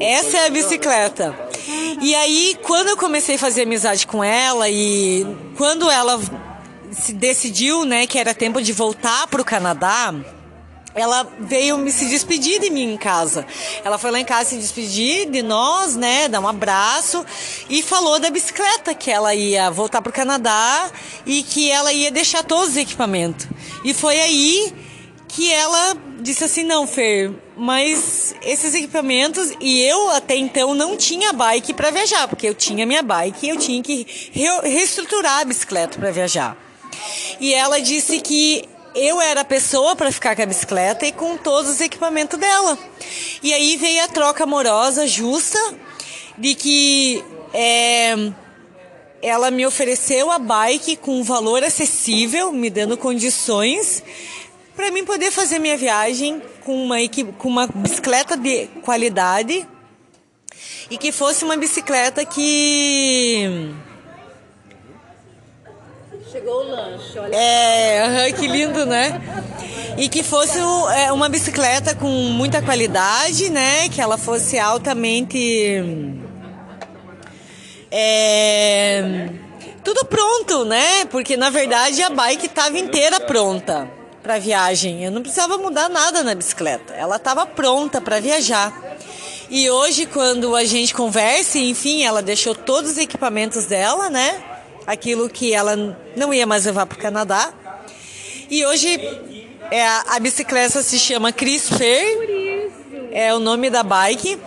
Essa 0.00 0.38
é 0.38 0.46
a 0.46 0.50
bicicleta. 0.50 1.43
E 2.00 2.14
aí, 2.14 2.58
quando 2.62 2.88
eu 2.88 2.96
comecei 2.96 3.36
a 3.36 3.38
fazer 3.38 3.62
amizade 3.62 4.06
com 4.06 4.22
ela 4.22 4.68
e 4.68 5.26
quando 5.56 5.90
ela 5.90 6.20
se 6.90 7.12
decidiu, 7.12 7.84
né, 7.84 8.06
que 8.06 8.18
era 8.18 8.34
tempo 8.34 8.62
de 8.62 8.72
voltar 8.72 9.26
para 9.26 9.40
o 9.40 9.44
Canadá, 9.44 10.14
ela 10.94 11.26
veio 11.40 11.76
me 11.76 11.90
se 11.90 12.06
despedir 12.06 12.60
de 12.60 12.70
mim 12.70 12.94
em 12.94 12.96
casa. 12.96 13.44
Ela 13.84 13.98
foi 13.98 14.10
lá 14.10 14.20
em 14.20 14.24
casa 14.24 14.50
se 14.50 14.56
despedir 14.56 15.28
de 15.28 15.42
nós, 15.42 15.96
né, 15.96 16.28
dar 16.28 16.40
um 16.40 16.48
abraço 16.48 17.24
e 17.68 17.82
falou 17.82 18.20
da 18.20 18.30
bicicleta 18.30 18.94
que 18.94 19.10
ela 19.10 19.34
ia 19.34 19.70
voltar 19.70 20.00
para 20.00 20.10
o 20.10 20.12
Canadá 20.12 20.90
e 21.26 21.42
que 21.42 21.70
ela 21.70 21.92
ia 21.92 22.10
deixar 22.10 22.44
todos 22.44 22.70
os 22.70 22.76
equipamentos. 22.76 23.46
E 23.84 23.92
foi 23.92 24.20
aí 24.20 24.72
que 25.34 25.52
ela 25.52 25.96
disse 26.20 26.44
assim: 26.44 26.62
"Não, 26.62 26.86
Fer, 26.86 27.32
mas 27.56 28.34
esses 28.42 28.72
equipamentos 28.72 29.52
e 29.60 29.82
eu 29.82 30.10
até 30.10 30.36
então 30.36 30.74
não 30.74 30.96
tinha 30.96 31.32
bike 31.32 31.74
para 31.74 31.90
viajar, 31.90 32.28
porque 32.28 32.48
eu 32.48 32.54
tinha 32.54 32.86
minha 32.86 33.02
bike 33.02 33.44
e 33.44 33.48
eu 33.48 33.56
tinha 33.56 33.82
que 33.82 34.06
re 34.32 34.46
reestruturar 34.62 35.40
a 35.40 35.44
bicicleta 35.44 35.98
para 35.98 36.12
viajar. 36.12 36.56
E 37.40 37.52
ela 37.52 37.80
disse 37.80 38.20
que 38.20 38.64
eu 38.94 39.20
era 39.20 39.40
a 39.40 39.44
pessoa 39.44 39.96
para 39.96 40.12
ficar 40.12 40.36
com 40.36 40.42
a 40.42 40.46
bicicleta 40.46 41.04
e 41.04 41.10
com 41.10 41.36
todos 41.36 41.68
os 41.68 41.80
equipamentos 41.80 42.38
dela. 42.38 42.78
E 43.42 43.52
aí 43.52 43.76
veio 43.76 44.04
a 44.04 44.08
troca 44.08 44.44
amorosa 44.44 45.04
justa 45.04 45.58
de 46.38 46.54
que 46.54 47.24
é, 47.52 48.14
ela 49.20 49.50
me 49.50 49.66
ofereceu 49.66 50.30
a 50.30 50.38
bike 50.38 50.94
com 50.96 51.18
um 51.18 51.24
valor 51.24 51.64
acessível, 51.64 52.52
me 52.52 52.70
dando 52.70 52.96
condições 52.96 54.00
para 54.76 54.90
mim 54.90 55.04
poder 55.04 55.30
fazer 55.30 55.58
minha 55.58 55.76
viagem 55.76 56.42
com 56.64 56.84
uma, 56.84 56.96
com 57.38 57.48
uma 57.48 57.66
bicicleta 57.66 58.36
de 58.36 58.66
qualidade 58.82 59.66
e 60.90 60.98
que 60.98 61.12
fosse 61.12 61.44
uma 61.44 61.56
bicicleta 61.56 62.24
que 62.24 63.74
Chegou 66.30 66.64
o 66.64 66.68
lanche, 66.68 67.16
olha. 67.16 67.36
É, 67.36 68.32
que 68.32 68.48
lindo, 68.48 68.84
né? 68.84 69.20
E 69.96 70.08
que 70.08 70.24
fosse 70.24 70.58
é, 70.96 71.12
uma 71.12 71.28
bicicleta 71.28 71.94
com 71.94 72.08
muita 72.08 72.60
qualidade, 72.60 73.50
né? 73.50 73.88
Que 73.88 74.00
ela 74.00 74.18
fosse 74.18 74.58
altamente. 74.58 75.38
É, 77.88 79.28
tudo 79.84 80.04
pronto, 80.06 80.64
né? 80.64 81.04
Porque 81.04 81.36
na 81.36 81.50
verdade 81.50 82.02
a 82.02 82.10
bike 82.10 82.46
estava 82.46 82.76
inteira 82.76 83.20
pronta 83.20 83.88
para 84.24 84.40
viagem. 84.40 85.04
Eu 85.04 85.12
não 85.12 85.22
precisava 85.22 85.56
mudar 85.56 85.88
nada 85.88 86.24
na 86.24 86.34
bicicleta. 86.34 86.92
Ela 86.94 87.16
estava 87.16 87.46
pronta 87.46 88.00
para 88.00 88.18
viajar. 88.18 88.96
E 89.48 89.70
hoje, 89.70 90.06
quando 90.06 90.56
a 90.56 90.64
gente 90.64 90.92
conversa, 90.92 91.58
enfim, 91.58 92.02
ela 92.02 92.20
deixou 92.20 92.56
todos 92.56 92.92
os 92.92 92.98
equipamentos 92.98 93.66
dela, 93.66 94.10
né? 94.10 94.42
aquilo 94.86 95.28
que 95.28 95.52
ela 95.52 95.76
não 96.16 96.32
ia 96.32 96.46
mais 96.46 96.64
levar 96.64 96.86
para 96.86 96.96
o 96.96 97.00
Canadá. 97.00 97.52
E 98.50 98.64
hoje 98.66 99.00
é, 99.70 99.86
a 99.86 100.18
bicicleta 100.20 100.82
se 100.82 100.98
chama 100.98 101.32
Cris 101.32 101.68
Fer, 101.68 102.70
é 103.10 103.34
o 103.34 103.38
nome 103.38 103.70
da 103.70 103.82
bike. 103.82 104.38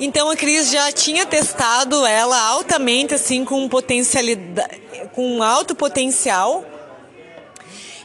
Então 0.00 0.30
a 0.30 0.36
Cris 0.36 0.70
já 0.70 0.90
tinha 0.90 1.26
testado 1.26 2.04
ela 2.06 2.38
altamente, 2.48 3.14
assim, 3.14 3.44
com 3.44 3.68
potencialidade, 3.68 4.80
com 5.14 5.42
alto 5.42 5.74
potencial. 5.74 6.64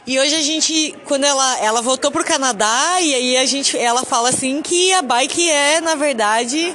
E 0.08 0.18
hoje 0.18 0.34
a 0.36 0.40
gente, 0.40 0.94
quando 1.04 1.24
ela, 1.24 1.58
ela 1.58 1.82
voltou 1.82 2.10
para 2.10 2.22
o 2.22 2.24
Canadá, 2.24 2.98
e 2.98 3.14
aí 3.14 3.36
a 3.36 3.44
gente, 3.44 3.76
ela 3.76 4.06
fala 4.06 4.30
assim 4.30 4.62
que 4.62 4.90
a 4.94 5.02
bike 5.02 5.50
é, 5.50 5.82
na 5.82 5.96
verdade, 5.96 6.74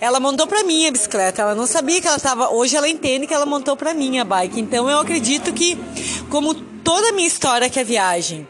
ela 0.00 0.18
montou 0.18 0.46
para 0.46 0.64
mim 0.64 0.86
a 0.86 0.90
bicicleta. 0.90 1.42
Ela 1.42 1.54
não 1.54 1.66
sabia 1.66 2.00
que 2.00 2.06
ela 2.06 2.16
estava. 2.16 2.48
Hoje 2.48 2.74
ela 2.74 2.88
entende 2.88 3.26
que 3.26 3.34
ela 3.34 3.44
montou 3.44 3.76
para 3.76 3.92
mim 3.92 4.18
a 4.18 4.24
bike. 4.24 4.58
Então 4.58 4.88
eu 4.88 4.98
acredito 4.98 5.52
que, 5.52 5.78
como 6.30 6.54
toda 6.54 7.10
a 7.10 7.12
minha 7.12 7.28
história 7.28 7.68
que 7.68 7.78
é 7.78 7.84
viagem, 7.84 8.48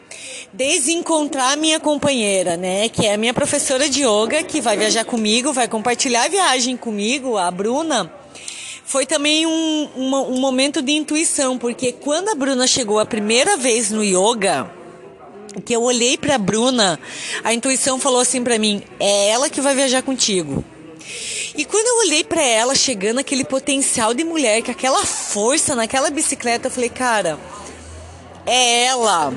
desde 0.53 0.93
encontrar 0.93 1.57
minha 1.57 1.77
companheira, 1.77 2.55
né, 2.55 2.87
que 2.87 3.05
é 3.05 3.15
a 3.15 3.17
minha 3.17 3.33
professora 3.33 3.89
de 3.89 4.05
yoga, 4.05 4.43
que 4.43 4.61
vai 4.61 4.77
viajar 4.77 5.03
comigo, 5.03 5.51
vai 5.51 5.67
compartilhar 5.67 6.23
a 6.23 6.29
viagem 6.29 6.77
comigo, 6.77 7.37
a 7.37 7.51
Bruna. 7.51 8.20
Foi 8.91 9.05
também 9.05 9.45
um, 9.45 9.89
um, 9.95 10.15
um 10.33 10.39
momento 10.41 10.81
de 10.81 10.91
intuição, 10.91 11.57
porque 11.57 11.93
quando 11.93 12.27
a 12.27 12.35
Bruna 12.35 12.67
chegou 12.67 12.99
a 12.99 13.05
primeira 13.05 13.55
vez 13.55 13.89
no 13.89 14.03
yoga, 14.03 14.69
que 15.63 15.73
eu 15.73 15.81
olhei 15.81 16.17
para 16.17 16.35
a 16.35 16.37
Bruna, 16.37 16.99
a 17.41 17.53
intuição 17.53 17.97
falou 17.97 18.19
assim 18.19 18.43
para 18.43 18.59
mim: 18.59 18.83
é 18.99 19.29
ela 19.29 19.49
que 19.49 19.61
vai 19.61 19.73
viajar 19.73 20.01
contigo. 20.01 20.61
E 21.55 21.63
quando 21.63 21.87
eu 21.87 22.05
olhei 22.05 22.25
para 22.25 22.43
ela 22.43 22.75
chegando 22.75 23.19
aquele 23.19 23.45
potencial 23.45 24.13
de 24.13 24.25
mulher, 24.25 24.61
com 24.61 24.71
aquela 24.71 25.05
força 25.05 25.73
naquela 25.73 26.09
bicicleta, 26.09 26.67
eu 26.67 26.71
falei, 26.71 26.89
cara, 26.89 27.39
é 28.45 28.87
ela. 28.87 29.33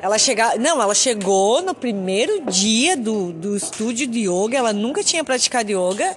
Ela 0.00 0.16
chegar, 0.16 0.58
não, 0.58 0.80
ela 0.80 0.94
chegou 0.94 1.60
no 1.60 1.74
primeiro 1.74 2.50
dia 2.50 2.96
do, 2.96 3.30
do 3.30 3.54
estúdio 3.58 4.06
de 4.06 4.20
yoga, 4.20 4.56
ela 4.56 4.72
nunca 4.72 5.04
tinha 5.04 5.22
praticado 5.22 5.70
yoga 5.70 6.16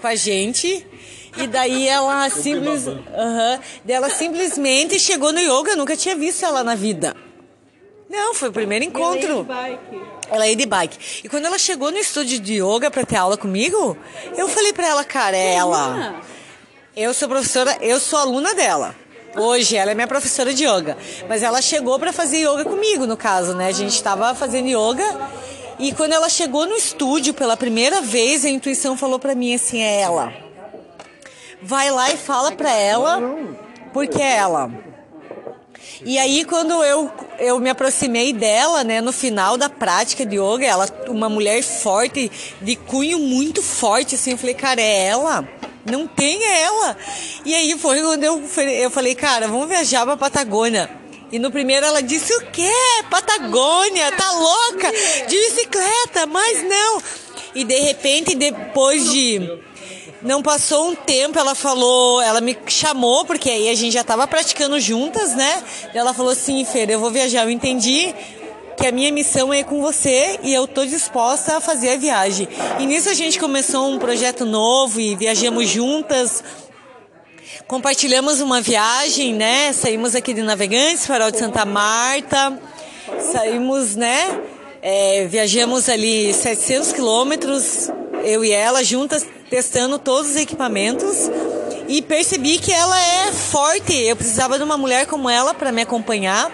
com 0.00 0.06
a 0.06 0.14
gente. 0.14 0.86
E 1.36 1.46
daí 1.46 1.86
ela 1.88 2.28
simples, 2.28 2.86
uh 2.86 2.96
-huh, 2.96 3.60
ela 3.88 4.10
simplesmente 4.10 4.98
chegou 4.98 5.32
no 5.32 5.38
yoga, 5.38 5.72
eu 5.72 5.76
nunca 5.76 5.96
tinha 5.96 6.16
visto 6.16 6.44
ela 6.44 6.64
na 6.64 6.74
vida. 6.74 7.16
Não, 8.08 8.34
foi 8.34 8.48
o 8.48 8.52
primeiro 8.52 8.84
encontro. 8.84 9.46
Ela 10.28 10.48
ia 10.48 10.56
de 10.56 10.66
bike. 10.66 11.22
E 11.24 11.28
quando 11.28 11.46
ela 11.46 11.58
chegou 11.58 11.92
no 11.92 11.98
estúdio 11.98 12.40
de 12.40 12.54
yoga 12.54 12.90
para 12.90 13.04
ter 13.04 13.16
aula 13.16 13.36
comigo, 13.36 13.96
eu 14.36 14.48
falei 14.48 14.72
para 14.72 14.88
ela, 14.88 15.04
cara, 15.04 15.36
é 15.36 15.54
ela. 15.54 16.20
Eu 16.96 17.14
sou 17.14 17.28
professora, 17.28 17.78
eu 17.80 18.00
sou 18.00 18.18
aluna 18.18 18.52
dela. 18.54 18.96
Hoje 19.36 19.76
ela 19.76 19.92
é 19.92 19.94
minha 19.94 20.08
professora 20.08 20.52
de 20.52 20.64
yoga, 20.64 20.98
mas 21.28 21.44
ela 21.44 21.62
chegou 21.62 22.00
para 22.00 22.12
fazer 22.12 22.38
yoga 22.38 22.64
comigo, 22.64 23.06
no 23.06 23.16
caso, 23.16 23.54
né? 23.54 23.68
A 23.68 23.72
gente 23.72 23.94
estava 23.94 24.34
fazendo 24.34 24.66
yoga 24.66 25.04
e 25.78 25.92
quando 25.92 26.12
ela 26.12 26.28
chegou 26.28 26.66
no 26.66 26.74
estúdio 26.74 27.32
pela 27.32 27.56
primeira 27.56 28.00
vez, 28.00 28.44
a 28.44 28.48
intuição 28.48 28.96
falou 28.96 29.20
para 29.20 29.36
mim 29.36 29.54
assim, 29.54 29.80
é 29.80 30.00
ela. 30.00 30.49
Vai 31.62 31.90
lá 31.90 32.10
e 32.10 32.16
fala 32.16 32.52
para 32.52 32.72
ela, 32.72 33.20
porque 33.92 34.20
é 34.20 34.36
ela. 34.36 34.70
E 36.04 36.18
aí 36.18 36.44
quando 36.44 36.72
eu, 36.82 37.10
eu 37.38 37.58
me 37.58 37.68
aproximei 37.68 38.32
dela, 38.32 38.82
né, 38.82 39.00
no 39.00 39.12
final 39.12 39.56
da 39.56 39.68
prática 39.68 40.24
de 40.24 40.36
yoga, 40.36 40.64
ela 40.64 40.88
uma 41.08 41.28
mulher 41.28 41.62
forte, 41.62 42.30
de 42.60 42.76
cunho 42.76 43.18
muito 43.18 43.62
forte, 43.62 44.14
assim, 44.14 44.32
eu 44.32 44.38
falei, 44.38 44.54
cara, 44.54 44.80
é 44.80 45.06
ela? 45.06 45.46
Não 45.84 46.06
tem 46.06 46.42
ela. 46.44 46.96
E 47.44 47.54
aí 47.54 47.78
foi 47.78 48.00
quando 48.02 48.24
eu, 48.24 48.42
eu 48.72 48.90
falei, 48.90 49.14
cara, 49.14 49.48
vamos 49.48 49.68
viajar 49.68 50.04
pra 50.04 50.16
Patagônia. 50.16 50.90
E 51.32 51.38
no 51.38 51.50
primeiro 51.50 51.86
ela 51.86 52.02
disse, 52.02 52.34
o 52.34 52.46
quê? 52.46 52.72
Patagônia, 53.08 54.10
tá 54.12 54.32
louca? 54.32 54.90
De 55.28 55.36
bicicleta, 55.36 56.26
mas 56.26 56.62
não. 56.64 57.02
E 57.54 57.64
de 57.64 57.78
repente, 57.80 58.34
depois 58.34 59.10
de 59.10 59.60
não 60.22 60.42
passou 60.42 60.90
um 60.90 60.94
tempo, 60.94 61.38
ela 61.38 61.54
falou, 61.54 62.20
ela 62.20 62.40
me 62.40 62.56
chamou, 62.66 63.24
porque 63.24 63.48
aí 63.50 63.68
a 63.68 63.74
gente 63.74 63.92
já 63.92 64.02
estava 64.02 64.26
praticando 64.26 64.78
juntas, 64.78 65.34
né? 65.34 65.62
Ela 65.94 66.12
falou 66.12 66.32
assim, 66.32 66.64
Fer, 66.64 66.90
eu 66.90 67.00
vou 67.00 67.10
viajar, 67.10 67.44
eu 67.44 67.50
entendi 67.50 68.14
que 68.76 68.86
a 68.86 68.92
minha 68.92 69.12
missão 69.12 69.52
é 69.52 69.62
com 69.62 69.80
você 69.80 70.40
e 70.42 70.54
eu 70.54 70.66
tô 70.66 70.86
disposta 70.86 71.58
a 71.58 71.60
fazer 71.60 71.90
a 71.90 71.96
viagem. 71.96 72.48
E 72.78 72.86
nisso 72.86 73.10
a 73.10 73.14
gente 73.14 73.38
começou 73.38 73.90
um 73.90 73.98
projeto 73.98 74.44
novo 74.46 74.98
e 75.00 75.14
viajamos 75.14 75.68
juntas. 75.68 76.42
Compartilhamos 77.66 78.40
uma 78.40 78.60
viagem, 78.60 79.34
né? 79.34 79.72
Saímos 79.72 80.14
aqui 80.14 80.32
de 80.32 80.42
Navegantes, 80.42 81.06
Farol 81.06 81.30
de 81.30 81.38
Santa 81.38 81.64
Marta. 81.64 82.58
Saímos, 83.32 83.96
né? 83.96 84.40
É, 84.82 85.26
viajamos 85.26 85.88
ali 85.88 86.32
700 86.32 86.92
quilômetros, 86.92 87.90
eu 88.24 88.44
e 88.44 88.52
ela 88.52 88.82
juntas 88.82 89.26
testando 89.48 89.98
todos 89.98 90.30
os 90.30 90.36
equipamentos 90.36 91.30
e 91.88 92.00
percebi 92.02 92.58
que 92.58 92.72
ela 92.72 92.98
é 93.00 93.32
forte. 93.32 93.92
Eu 93.92 94.16
precisava 94.16 94.58
de 94.58 94.64
uma 94.64 94.78
mulher 94.78 95.06
como 95.06 95.28
ela 95.28 95.52
para 95.52 95.72
me 95.72 95.82
acompanhar 95.82 96.50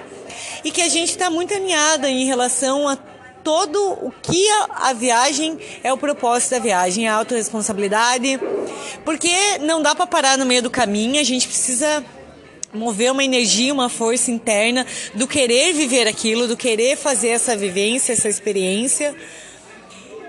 e 0.64 0.70
que 0.70 0.80
a 0.80 0.88
gente 0.88 1.10
está 1.10 1.30
muito 1.30 1.54
alinhada 1.54 2.08
em 2.08 2.24
relação 2.24 2.88
a 2.88 2.96
todo 3.44 3.78
o 4.02 4.12
que 4.22 4.48
a, 4.48 4.88
a, 4.88 4.92
viagem 4.92 5.56
é 5.84 5.92
o 5.92 5.96
propósito 5.96 6.50
da 6.50 6.58
viagem, 6.58 7.06
a 7.06 7.14
autorresponsabilidade, 7.14 8.40
porque 9.04 9.58
não 9.60 9.80
dá 9.80 9.94
para 9.94 10.04
parar 10.04 10.36
no 10.36 10.44
meio 10.44 10.62
do 10.62 10.70
caminho, 10.70 11.20
a 11.20 11.22
gente 11.22 11.46
precisa 11.46 12.04
mover 12.74 13.12
uma 13.12 13.22
energia, 13.22 13.72
uma 13.72 13.88
força 13.88 14.32
interna 14.32 14.84
do 15.14 15.28
querer 15.28 15.72
viver 15.74 16.08
aquilo, 16.08 16.48
do 16.48 16.56
querer 16.56 16.96
fazer 16.96 17.28
essa 17.28 17.56
vivência, 17.56 18.12
essa 18.12 18.28
experiência. 18.28 19.14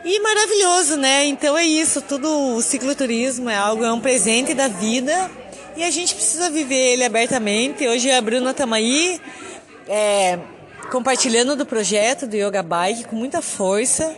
E 0.09 0.21
maravilhoso, 0.21 0.95
né? 0.95 1.25
Então 1.25 1.57
é 1.57 1.65
isso, 1.65 2.01
tudo 2.01 2.55
o 2.55 2.61
cicloturismo 2.61 3.49
é 3.49 3.57
algo, 3.57 3.83
é 3.83 3.91
um 3.91 3.99
presente 3.99 4.53
da 4.53 4.69
vida 4.69 5.29
e 5.75 5.83
a 5.83 5.91
gente 5.91 6.15
precisa 6.15 6.49
viver 6.49 6.93
ele 6.93 7.03
abertamente. 7.03 7.85
Hoje 7.85 8.09
a 8.09 8.21
Bruna 8.21 8.53
Tamaí 8.53 9.19
é, 9.85 10.39
compartilhando 10.89 11.57
do 11.57 11.65
projeto 11.65 12.25
do 12.25 12.37
Yoga 12.37 12.63
Bike 12.63 13.03
com 13.03 13.17
muita 13.17 13.41
força. 13.41 14.15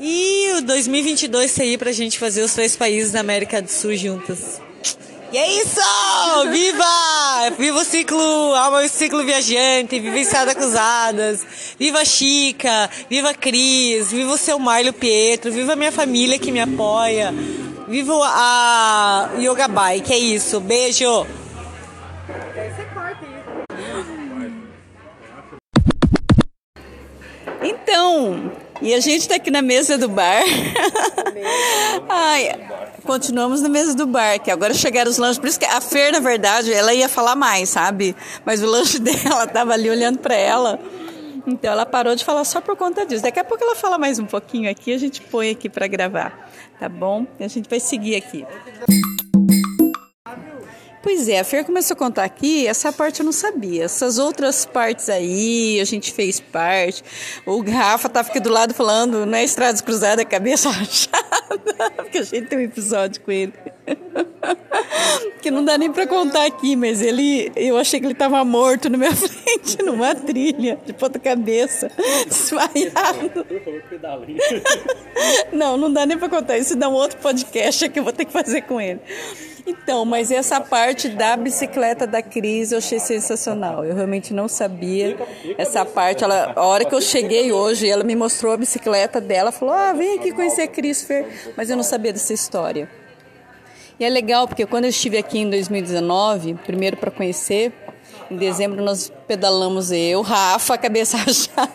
E 0.00 0.50
o 0.56 0.62
2022 0.62 1.50
sair 1.50 1.76
para 1.76 1.90
a 1.90 1.92
gente 1.92 2.18
fazer 2.18 2.40
os 2.40 2.54
três 2.54 2.74
países 2.74 3.12
da 3.12 3.20
América 3.20 3.60
do 3.60 3.68
Sul 3.68 3.94
juntas. 3.96 4.62
E 5.30 5.36
é 5.36 5.60
isso! 5.60 5.80
Viva! 6.50 7.50
Viva 7.58 7.78
o 7.80 7.84
ciclo, 7.84 8.54
alma 8.54 8.82
o 8.82 8.88
ciclo 8.88 9.22
viajante, 9.24 10.00
viva 10.00 10.18
Estrada 10.18 10.54
Cruzadas, 10.54 11.44
viva 11.78 12.02
Chica, 12.04 12.88
viva 13.10 13.34
Cris, 13.34 14.10
viva 14.10 14.32
o 14.32 14.38
seu 14.38 14.58
Marlio 14.58 14.92
Pietro, 14.92 15.52
viva 15.52 15.74
a 15.74 15.76
minha 15.76 15.92
família 15.92 16.38
que 16.38 16.50
me 16.50 16.60
apoia, 16.60 17.34
viva 17.86 18.12
a 18.24 19.30
Yoga 19.38 19.68
Bike, 19.68 20.14
é 20.14 20.18
isso, 20.18 20.60
beijo! 20.60 21.26
Então, 27.62 28.52
e 28.80 28.94
a 28.94 29.00
gente 29.00 29.22
está 29.22 29.36
aqui 29.36 29.50
na 29.50 29.60
mesa 29.60 29.98
do 29.98 30.08
bar. 30.08 30.42
Ai, 32.08 32.77
continuamos 33.08 33.62
na 33.62 33.70
mesa 33.70 33.94
do 33.94 34.06
bar, 34.06 34.38
que 34.38 34.50
agora 34.50 34.74
chegaram 34.74 35.10
os 35.10 35.16
lanches. 35.16 35.38
Por 35.38 35.48
isso 35.48 35.58
que 35.58 35.64
a 35.64 35.80
Fer, 35.80 36.12
na 36.12 36.20
verdade, 36.20 36.70
ela 36.70 36.92
ia 36.92 37.08
falar 37.08 37.34
mais, 37.34 37.70
sabe? 37.70 38.14
Mas 38.44 38.62
o 38.62 38.66
lanche 38.66 38.98
dela 39.00 39.46
tava 39.46 39.72
ali 39.72 39.88
olhando 39.88 40.18
para 40.18 40.34
ela. 40.34 40.78
Então 41.46 41.72
ela 41.72 41.86
parou 41.86 42.14
de 42.14 42.22
falar 42.22 42.44
só 42.44 42.60
por 42.60 42.76
conta 42.76 43.06
disso. 43.06 43.22
Daqui 43.22 43.40
a 43.40 43.44
pouco 43.44 43.64
ela 43.64 43.74
fala 43.74 43.96
mais 43.96 44.18
um 44.18 44.26
pouquinho 44.26 44.70
aqui, 44.70 44.92
a 44.92 44.98
gente 44.98 45.22
põe 45.22 45.48
aqui 45.48 45.70
para 45.70 45.86
gravar, 45.86 46.50
tá 46.78 46.86
bom? 46.86 47.26
E 47.40 47.44
a 47.44 47.48
gente 47.48 47.66
vai 47.66 47.80
seguir 47.80 48.14
aqui. 48.14 48.44
Pois 51.08 51.26
é, 51.26 51.40
a 51.40 51.44
Fer 51.44 51.64
começou 51.64 51.94
a 51.94 51.96
contar 51.96 52.24
aqui, 52.24 52.66
essa 52.66 52.92
parte 52.92 53.20
eu 53.20 53.24
não 53.24 53.32
sabia. 53.32 53.84
Essas 53.84 54.18
outras 54.18 54.66
partes 54.66 55.08
aí, 55.08 55.80
a 55.80 55.84
gente 55.84 56.12
fez 56.12 56.38
parte. 56.38 57.02
O 57.46 57.62
Rafa 57.62 58.10
tava 58.10 58.28
aqui 58.28 58.38
do 58.38 58.50
lado 58.50 58.74
falando, 58.74 59.24
não 59.24 59.38
é 59.38 59.42
Estradas 59.42 59.80
Cruzadas, 59.80 60.26
cabeça 60.26 60.68
rachada. 60.68 61.94
Porque 61.96 62.18
a 62.18 62.22
gente 62.22 62.48
tem 62.48 62.58
um 62.58 62.60
episódio 62.60 63.22
com 63.22 63.32
ele. 63.32 63.54
que 65.40 65.50
não 65.50 65.64
dá 65.64 65.78
nem 65.78 65.90
pra 65.90 66.06
contar 66.06 66.44
aqui, 66.44 66.76
mas 66.76 67.00
ele, 67.00 67.50
eu 67.56 67.78
achei 67.78 67.98
que 68.00 68.04
ele 68.04 68.14
tava 68.14 68.44
morto 68.44 68.90
na 68.90 68.98
minha 68.98 69.16
frente, 69.16 69.47
numa 69.84 70.14
trilha, 70.14 70.78
de 70.84 70.92
ponta 70.92 71.18
cabeça, 71.18 71.90
desmaiado. 72.26 73.46
não, 75.52 75.76
não 75.76 75.92
dá 75.92 76.06
nem 76.06 76.18
pra 76.18 76.28
contar. 76.28 76.58
Isso 76.58 76.76
dá 76.76 76.88
um 76.88 76.94
outro 76.94 77.18
podcast 77.18 77.88
que 77.88 77.98
eu 77.98 78.04
vou 78.04 78.12
ter 78.12 78.24
que 78.24 78.32
fazer 78.32 78.62
com 78.62 78.80
ele. 78.80 79.00
Então, 79.66 80.04
mas 80.06 80.30
essa 80.30 80.60
parte 80.60 81.10
da 81.10 81.36
bicicleta 81.36 82.06
da 82.06 82.22
Cris 82.22 82.72
eu 82.72 82.78
achei 82.78 82.98
sensacional. 82.98 83.84
Eu 83.84 83.94
realmente 83.94 84.32
não 84.32 84.48
sabia 84.48 85.16
essa 85.58 85.84
parte. 85.84 86.24
Ela, 86.24 86.52
a 86.56 86.64
hora 86.64 86.86
que 86.86 86.94
eu 86.94 87.00
cheguei 87.02 87.52
hoje, 87.52 87.86
ela 87.86 88.02
me 88.02 88.16
mostrou 88.16 88.52
a 88.54 88.56
bicicleta 88.56 89.20
dela, 89.20 89.52
falou: 89.52 89.74
"Ah, 89.74 89.92
vem 89.92 90.18
aqui 90.18 90.32
conhecer 90.32 90.62
a 90.62 90.68
Cris 90.68 91.02
Fer", 91.02 91.52
mas 91.54 91.68
eu 91.68 91.76
não 91.76 91.82
sabia 91.82 92.12
dessa 92.12 92.32
história. 92.32 92.88
E 94.00 94.04
é 94.04 94.08
legal 94.08 94.46
porque 94.46 94.64
quando 94.64 94.84
eu 94.84 94.90
estive 94.90 95.18
aqui 95.18 95.40
em 95.40 95.50
2019, 95.50 96.54
primeiro 96.64 96.96
para 96.96 97.10
conhecer, 97.10 97.72
em 98.30 98.36
dezembro 98.36 98.82
nós 98.82 99.12
pedalamos 99.26 99.90
eu, 99.90 100.20
Rafa, 100.20 100.76
cabeça 100.76 101.16
rachada, 101.18 101.72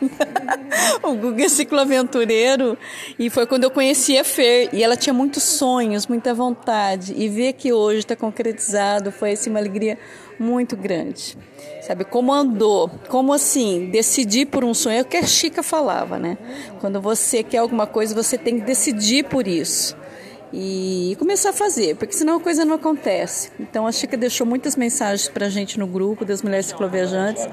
o 1.01 1.13
Guga 1.15 1.49
cicloaventureiro, 1.49 2.77
e 3.17 3.29
foi 3.29 3.47
quando 3.47 3.63
eu 3.63 3.71
conheci 3.71 4.17
a 4.17 4.23
Fer, 4.23 4.69
e 4.71 4.83
ela 4.83 4.95
tinha 4.95 5.13
muitos 5.13 5.43
sonhos, 5.43 6.07
muita 6.07 6.33
vontade, 6.33 7.13
e 7.15 7.27
ver 7.27 7.53
que 7.53 7.73
hoje 7.73 7.99
está 7.99 8.15
concretizado 8.15 9.11
foi 9.11 9.31
assim, 9.31 9.49
uma 9.49 9.59
alegria 9.59 9.97
muito 10.39 10.75
grande. 10.75 11.37
Sabe, 11.81 12.05
como 12.05 12.31
andou, 12.31 12.89
como 13.09 13.33
assim, 13.33 13.89
decidir 13.91 14.45
por 14.45 14.63
um 14.63 14.73
sonho, 14.73 14.97
é 14.97 15.01
o 15.01 15.05
que 15.05 15.17
a 15.17 15.23
Chica 15.23 15.61
falava, 15.61 16.17
né? 16.17 16.37
Quando 16.79 17.01
você 17.01 17.43
quer 17.43 17.57
alguma 17.57 17.85
coisa, 17.85 18.15
você 18.15 18.37
tem 18.37 18.59
que 18.59 18.65
decidir 18.65 19.25
por 19.25 19.47
isso 19.47 19.95
e 20.55 21.15
começar 21.17 21.49
a 21.49 21.53
fazer, 21.53 21.95
porque 21.95 22.13
senão 22.13 22.37
a 22.37 22.39
coisa 22.39 22.63
não 22.63 22.75
acontece. 22.75 23.49
Então 23.59 23.87
a 23.87 23.91
Chica 23.91 24.15
deixou 24.15 24.45
muitas 24.45 24.75
mensagens 24.75 25.27
para 25.27 25.47
a 25.47 25.49
gente 25.49 25.79
no 25.79 25.87
grupo 25.87 26.23
das 26.23 26.43
mulheres 26.43 26.67
cicloviajantes 26.67 27.47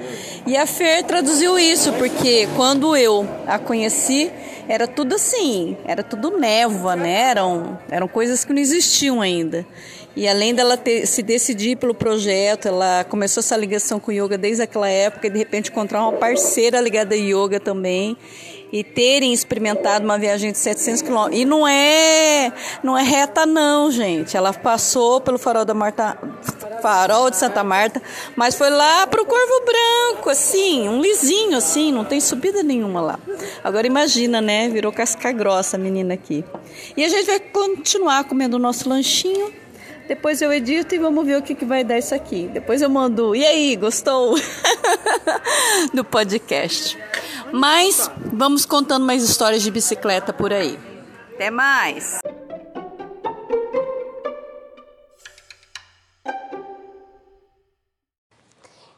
e 0.46 0.54
a 0.54 0.66
Fer 0.66 1.02
traduziu 1.04 1.58
isso, 1.58 1.94
porque 1.94 2.46
quando 2.56 2.94
eu 2.94 3.26
a 3.46 3.58
conheci 3.58 4.30
era 4.68 4.86
tudo 4.86 5.14
assim, 5.14 5.78
era 5.86 6.02
tudo 6.02 6.38
névoa, 6.38 6.94
né? 6.94 7.30
Eram, 7.30 7.78
eram 7.90 8.06
coisas 8.06 8.44
que 8.44 8.52
não 8.52 8.60
existiam 8.60 9.22
ainda. 9.22 9.66
E 10.14 10.28
além 10.28 10.54
dela 10.54 10.76
ter, 10.76 11.06
se 11.06 11.22
decidir 11.22 11.76
pelo 11.76 11.94
projeto, 11.94 12.68
ela 12.68 13.04
começou 13.04 13.40
essa 13.40 13.56
ligação 13.56 13.98
com 13.98 14.12
yoga 14.12 14.36
desde 14.36 14.62
aquela 14.62 14.88
época 14.88 15.26
e 15.26 15.30
de 15.30 15.38
repente 15.38 15.70
encontrar 15.70 16.02
uma 16.02 16.12
parceira 16.12 16.80
ligada 16.80 17.14
a 17.14 17.18
yoga 17.18 17.58
também 17.58 18.16
e 18.72 18.84
terem 18.84 19.32
experimentado 19.32 20.04
uma 20.04 20.18
viagem 20.18 20.52
de 20.52 20.58
700 20.58 21.02
quilômetros. 21.02 21.40
E 21.40 21.44
não 21.44 21.66
é, 21.66 22.52
não 22.82 22.96
é 22.96 23.02
reta 23.02 23.44
não, 23.46 23.90
gente. 23.90 24.36
Ela 24.36 24.52
passou 24.52 25.20
pelo 25.20 25.38
farol 25.38 25.64
da 25.64 25.74
Marta, 25.74 26.16
farol 26.82 27.30
de 27.30 27.36
Santa 27.36 27.64
Marta, 27.64 28.00
mas 28.36 28.54
foi 28.54 28.70
lá 28.70 29.06
pro 29.06 29.26
Corvo 29.26 29.64
Branco, 29.64 30.30
assim, 30.30 30.88
um 30.88 31.00
lisinho 31.00 31.56
assim, 31.56 31.92
não 31.92 32.04
tem 32.04 32.20
subida 32.20 32.62
nenhuma 32.62 33.00
lá. 33.00 33.18
Agora 33.62 33.86
imagina, 33.86 34.40
né? 34.40 34.68
Virou 34.68 34.92
casca 34.92 35.32
grossa 35.32 35.76
a 35.76 35.80
menina 35.80 36.14
aqui. 36.14 36.44
E 36.96 37.04
a 37.04 37.08
gente 37.08 37.26
vai 37.26 37.40
continuar 37.40 38.24
comendo 38.24 38.56
o 38.56 38.60
nosso 38.60 38.88
lanchinho. 38.88 39.52
Depois 40.08 40.42
eu 40.42 40.52
edito 40.52 40.92
e 40.92 40.98
vamos 40.98 41.24
ver 41.24 41.38
o 41.38 41.42
que, 41.42 41.54
que 41.54 41.64
vai 41.64 41.84
dar 41.84 41.96
isso 41.96 42.12
aqui. 42.12 42.50
Depois 42.52 42.82
eu 42.82 42.90
mando. 42.90 43.34
E 43.34 43.46
aí, 43.46 43.76
gostou 43.76 44.34
do 45.94 46.02
podcast? 46.02 46.98
Mas 47.52 48.10
vamos 48.32 48.64
contando 48.64 49.04
mais 49.04 49.22
histórias 49.22 49.62
de 49.62 49.70
bicicleta 49.70 50.32
por 50.32 50.52
aí. 50.52 50.78
Até 51.34 51.50
mais! 51.50 52.20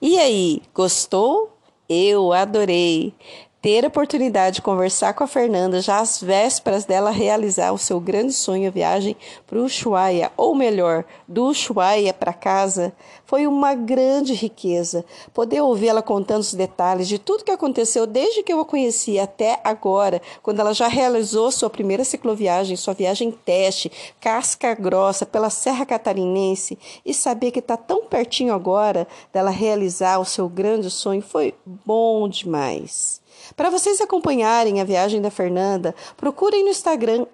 E 0.00 0.18
aí, 0.18 0.62
gostou? 0.74 1.56
Eu 1.88 2.32
adorei 2.32 3.14
ter 3.62 3.84
a 3.84 3.88
oportunidade 3.88 4.56
de 4.56 4.62
conversar 4.62 5.14
com 5.14 5.22
a 5.22 5.28
Fernanda 5.28 5.80
já 5.80 6.00
às 6.00 6.20
vésperas 6.20 6.84
dela 6.84 7.12
realizar 7.12 7.70
o 7.70 7.78
seu 7.78 8.00
grande 8.00 8.32
sonho, 8.32 8.66
a 8.66 8.72
viagem 8.72 9.16
para 9.46 9.56
o 9.56 9.64
Ushuaia, 9.64 10.32
ou 10.36 10.52
melhor, 10.52 11.04
do 11.28 11.44
Ushuaia 11.44 12.12
para 12.12 12.32
casa, 12.32 12.92
foi 13.24 13.46
uma 13.46 13.72
grande 13.72 14.34
riqueza. 14.34 15.04
Poder 15.32 15.60
ouvir 15.60 15.88
ela 15.88 16.02
contando 16.02 16.40
os 16.40 16.52
detalhes 16.52 17.06
de 17.06 17.20
tudo 17.20 17.44
que 17.44 17.52
aconteceu 17.52 18.04
desde 18.04 18.42
que 18.42 18.52
eu 18.52 18.58
a 18.58 18.64
conheci 18.64 19.20
até 19.20 19.60
agora, 19.62 20.20
quando 20.42 20.58
ela 20.58 20.74
já 20.74 20.88
realizou 20.88 21.52
sua 21.52 21.70
primeira 21.70 22.02
cicloviagem, 22.02 22.76
sua 22.76 22.94
viagem 22.94 23.30
teste, 23.30 23.92
casca 24.20 24.74
grossa 24.74 25.24
pela 25.24 25.50
Serra 25.50 25.86
Catarinense, 25.86 26.76
e 27.06 27.14
saber 27.14 27.52
que 27.52 27.60
está 27.60 27.76
tão 27.76 28.06
pertinho 28.06 28.52
agora 28.52 29.06
dela 29.32 29.50
realizar 29.50 30.18
o 30.18 30.24
seu 30.24 30.48
grande 30.48 30.90
sonho 30.90 31.22
foi 31.22 31.54
bom 31.64 32.28
demais. 32.28 33.21
Para 33.56 33.70
vocês 33.70 34.00
acompanharem 34.00 34.80
a 34.80 34.84
viagem 34.84 35.20
da 35.20 35.30
Fernanda, 35.30 35.94
procurem 36.16 36.64
no 36.64 36.70
Instagram 36.70 37.26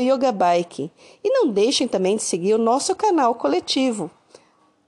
@yogabike 0.00 0.90
e 1.24 1.30
não 1.30 1.48
deixem 1.48 1.88
também 1.88 2.16
de 2.16 2.22
seguir 2.22 2.54
o 2.54 2.58
nosso 2.58 2.94
canal 2.94 3.34
coletivo. 3.34 4.10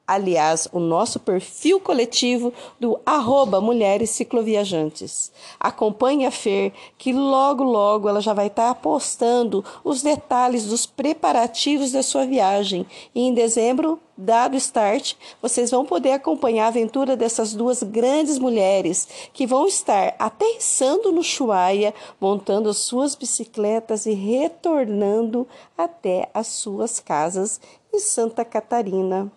Aliás, 0.06 0.68
o 0.70 0.78
nosso 0.78 1.18
perfil 1.18 1.80
coletivo 1.80 2.52
do 2.78 3.00
arroba 3.06 3.58
Mulheres 3.58 4.10
Cicloviajantes. 4.10 5.32
Acompanhe 5.58 6.26
a 6.26 6.30
Fer, 6.30 6.74
que 6.98 7.10
logo, 7.10 7.64
logo 7.64 8.06
ela 8.06 8.20
já 8.20 8.34
vai 8.34 8.48
estar 8.48 8.74
postando 8.74 9.64
os 9.82 10.02
detalhes 10.02 10.66
dos 10.66 10.84
preparativos 10.84 11.90
da 11.90 12.02
sua 12.02 12.26
viagem. 12.26 12.86
E 13.14 13.22
em 13.22 13.32
dezembro, 13.32 13.98
dado 14.14 14.52
o 14.52 14.58
start, 14.58 15.14
vocês 15.40 15.70
vão 15.70 15.86
poder 15.86 16.12
acompanhar 16.12 16.66
a 16.66 16.68
aventura 16.68 17.16
dessas 17.16 17.54
duas 17.54 17.82
grandes 17.82 18.38
mulheres 18.38 19.08
que 19.32 19.46
vão 19.46 19.66
estar 19.66 20.14
aterrissando 20.18 21.12
no 21.12 21.22
Chuaia, 21.22 21.94
montando 22.20 22.68
as 22.68 22.76
suas 22.76 23.14
bicicletas 23.14 24.04
e 24.04 24.12
retornando 24.12 25.48
até 25.78 26.28
as 26.34 26.48
suas 26.48 27.00
casas 27.00 27.58
em 27.90 27.98
Santa 27.98 28.44
Catarina. 28.44 29.32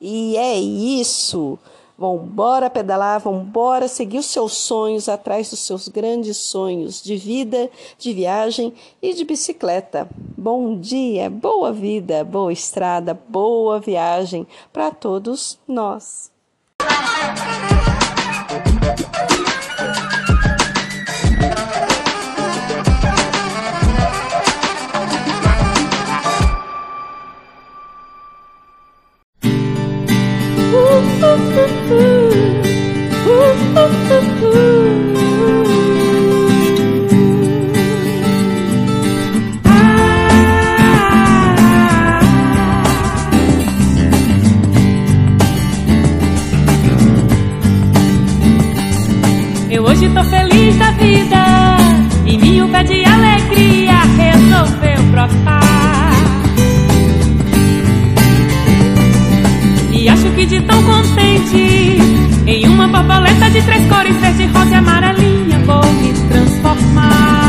E 0.00 0.36
é 0.36 0.58
isso. 0.58 1.58
Vambora 1.98 2.70
pedalar, 2.70 3.20
vambora 3.20 3.86
seguir 3.86 4.20
os 4.20 4.26
seus 4.26 4.54
sonhos 4.54 5.06
atrás 5.06 5.50
dos 5.50 5.58
seus 5.58 5.86
grandes 5.86 6.38
sonhos 6.38 7.02
de 7.02 7.14
vida, 7.14 7.70
de 7.98 8.14
viagem 8.14 8.72
e 9.02 9.12
de 9.12 9.22
bicicleta. 9.22 10.08
Bom 10.16 10.80
dia, 10.80 11.28
boa 11.28 11.70
vida, 11.70 12.24
boa 12.24 12.50
estrada, 12.50 13.12
boa 13.28 13.78
viagem 13.78 14.46
para 14.72 14.90
todos 14.90 15.58
nós. 15.68 16.32
Hoje 50.00 50.14
tô 50.14 50.24
feliz 50.24 50.76
da 50.78 50.90
vida 50.92 51.76
e 52.24 52.62
pé 52.72 52.82
de 52.84 53.04
alegria 53.04 53.92
resolveu 54.16 55.02
brotar. 55.10 56.12
E 59.92 60.08
acho 60.08 60.30
que 60.30 60.46
de 60.46 60.60
tão 60.62 60.82
contente 60.84 61.98
em 62.46 62.68
uma 62.68 62.88
borboleta 62.88 63.50
de 63.50 63.60
três 63.60 63.86
cores, 63.88 64.16
verde, 64.16 64.46
rosa 64.46 64.70
e 64.70 64.74
amarelinha, 64.74 65.58
vou 65.66 65.84
me 65.84 66.12
transformar 66.30 67.39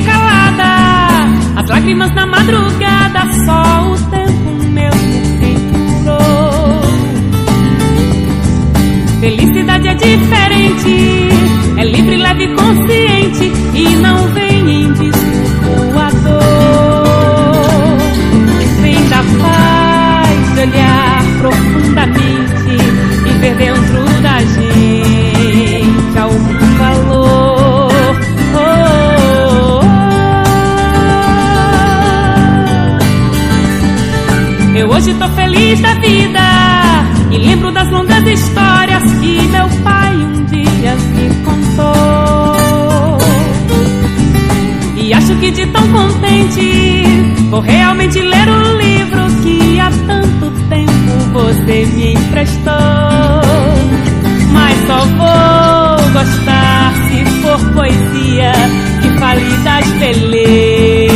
calada, 0.00 1.28
as 1.56 1.68
lágrimas 1.68 2.14
na 2.14 2.26
madrugada, 2.26 3.20
só 3.44 3.90
o 3.90 4.10
tempo 4.10 4.46
quem 5.40 5.56
curou. 5.70 6.82
Felicidade 9.20 9.88
é 9.88 9.94
diferente, 9.94 11.28
é 11.78 11.84
livre, 11.84 12.16
leve 12.16 12.48
consciente 12.54 13.52
e 13.74 13.96
não 13.96 14.28
vem 14.28 14.45
hoje 35.06 35.14
tô 35.20 35.28
feliz 35.28 35.80
da 35.80 35.94
vida 35.94 36.40
e 37.30 37.38
lembro 37.38 37.70
das 37.70 37.88
longas 37.90 38.26
histórias 38.26 39.04
que 39.20 39.40
meu 39.42 39.68
pai 39.84 40.16
um 40.16 40.44
dia 40.46 40.96
me 41.14 41.28
contou. 41.44 43.18
E 44.96 45.14
acho 45.14 45.32
que 45.36 45.52
de 45.52 45.64
tão 45.66 45.86
contente 45.92 47.04
vou 47.50 47.60
realmente 47.60 48.20
ler 48.20 48.48
o 48.48 48.76
livro 48.78 49.26
que 49.44 49.78
há 49.78 49.90
tanto 50.08 50.50
tempo 50.68 51.12
você 51.32 51.86
me 51.86 52.14
emprestou. 52.14 52.72
Mas 54.50 54.76
só 54.88 54.98
vou 55.04 55.98
gostar 56.14 56.92
se 57.08 57.24
for 57.42 57.60
poesia 57.74 58.52
que 59.00 59.08
fale 59.20 59.56
das 59.58 59.86
belezas 60.00 61.06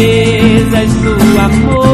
do 1.02 1.40
amor. 1.40 1.89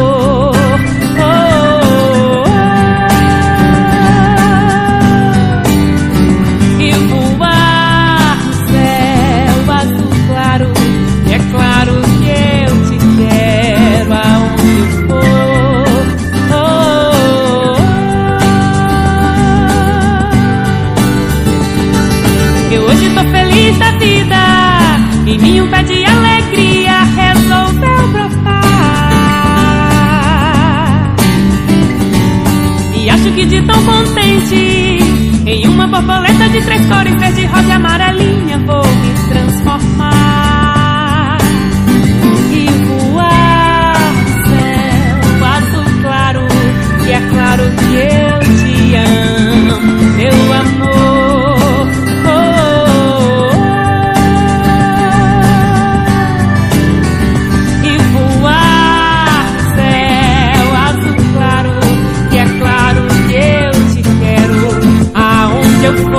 De 33.44 33.60
tão 33.62 33.84
contente 33.84 34.98
em 35.44 35.68
uma 35.68 35.86
borboleta 35.86 36.48
de 36.48 36.62
três 36.62 36.86
cores, 36.86 37.14
verde, 37.16 37.44
rosa 37.46 37.68
e 37.68 37.72
amarelinha, 37.72 38.58
vou 38.60 38.82
eu. 65.86 66.15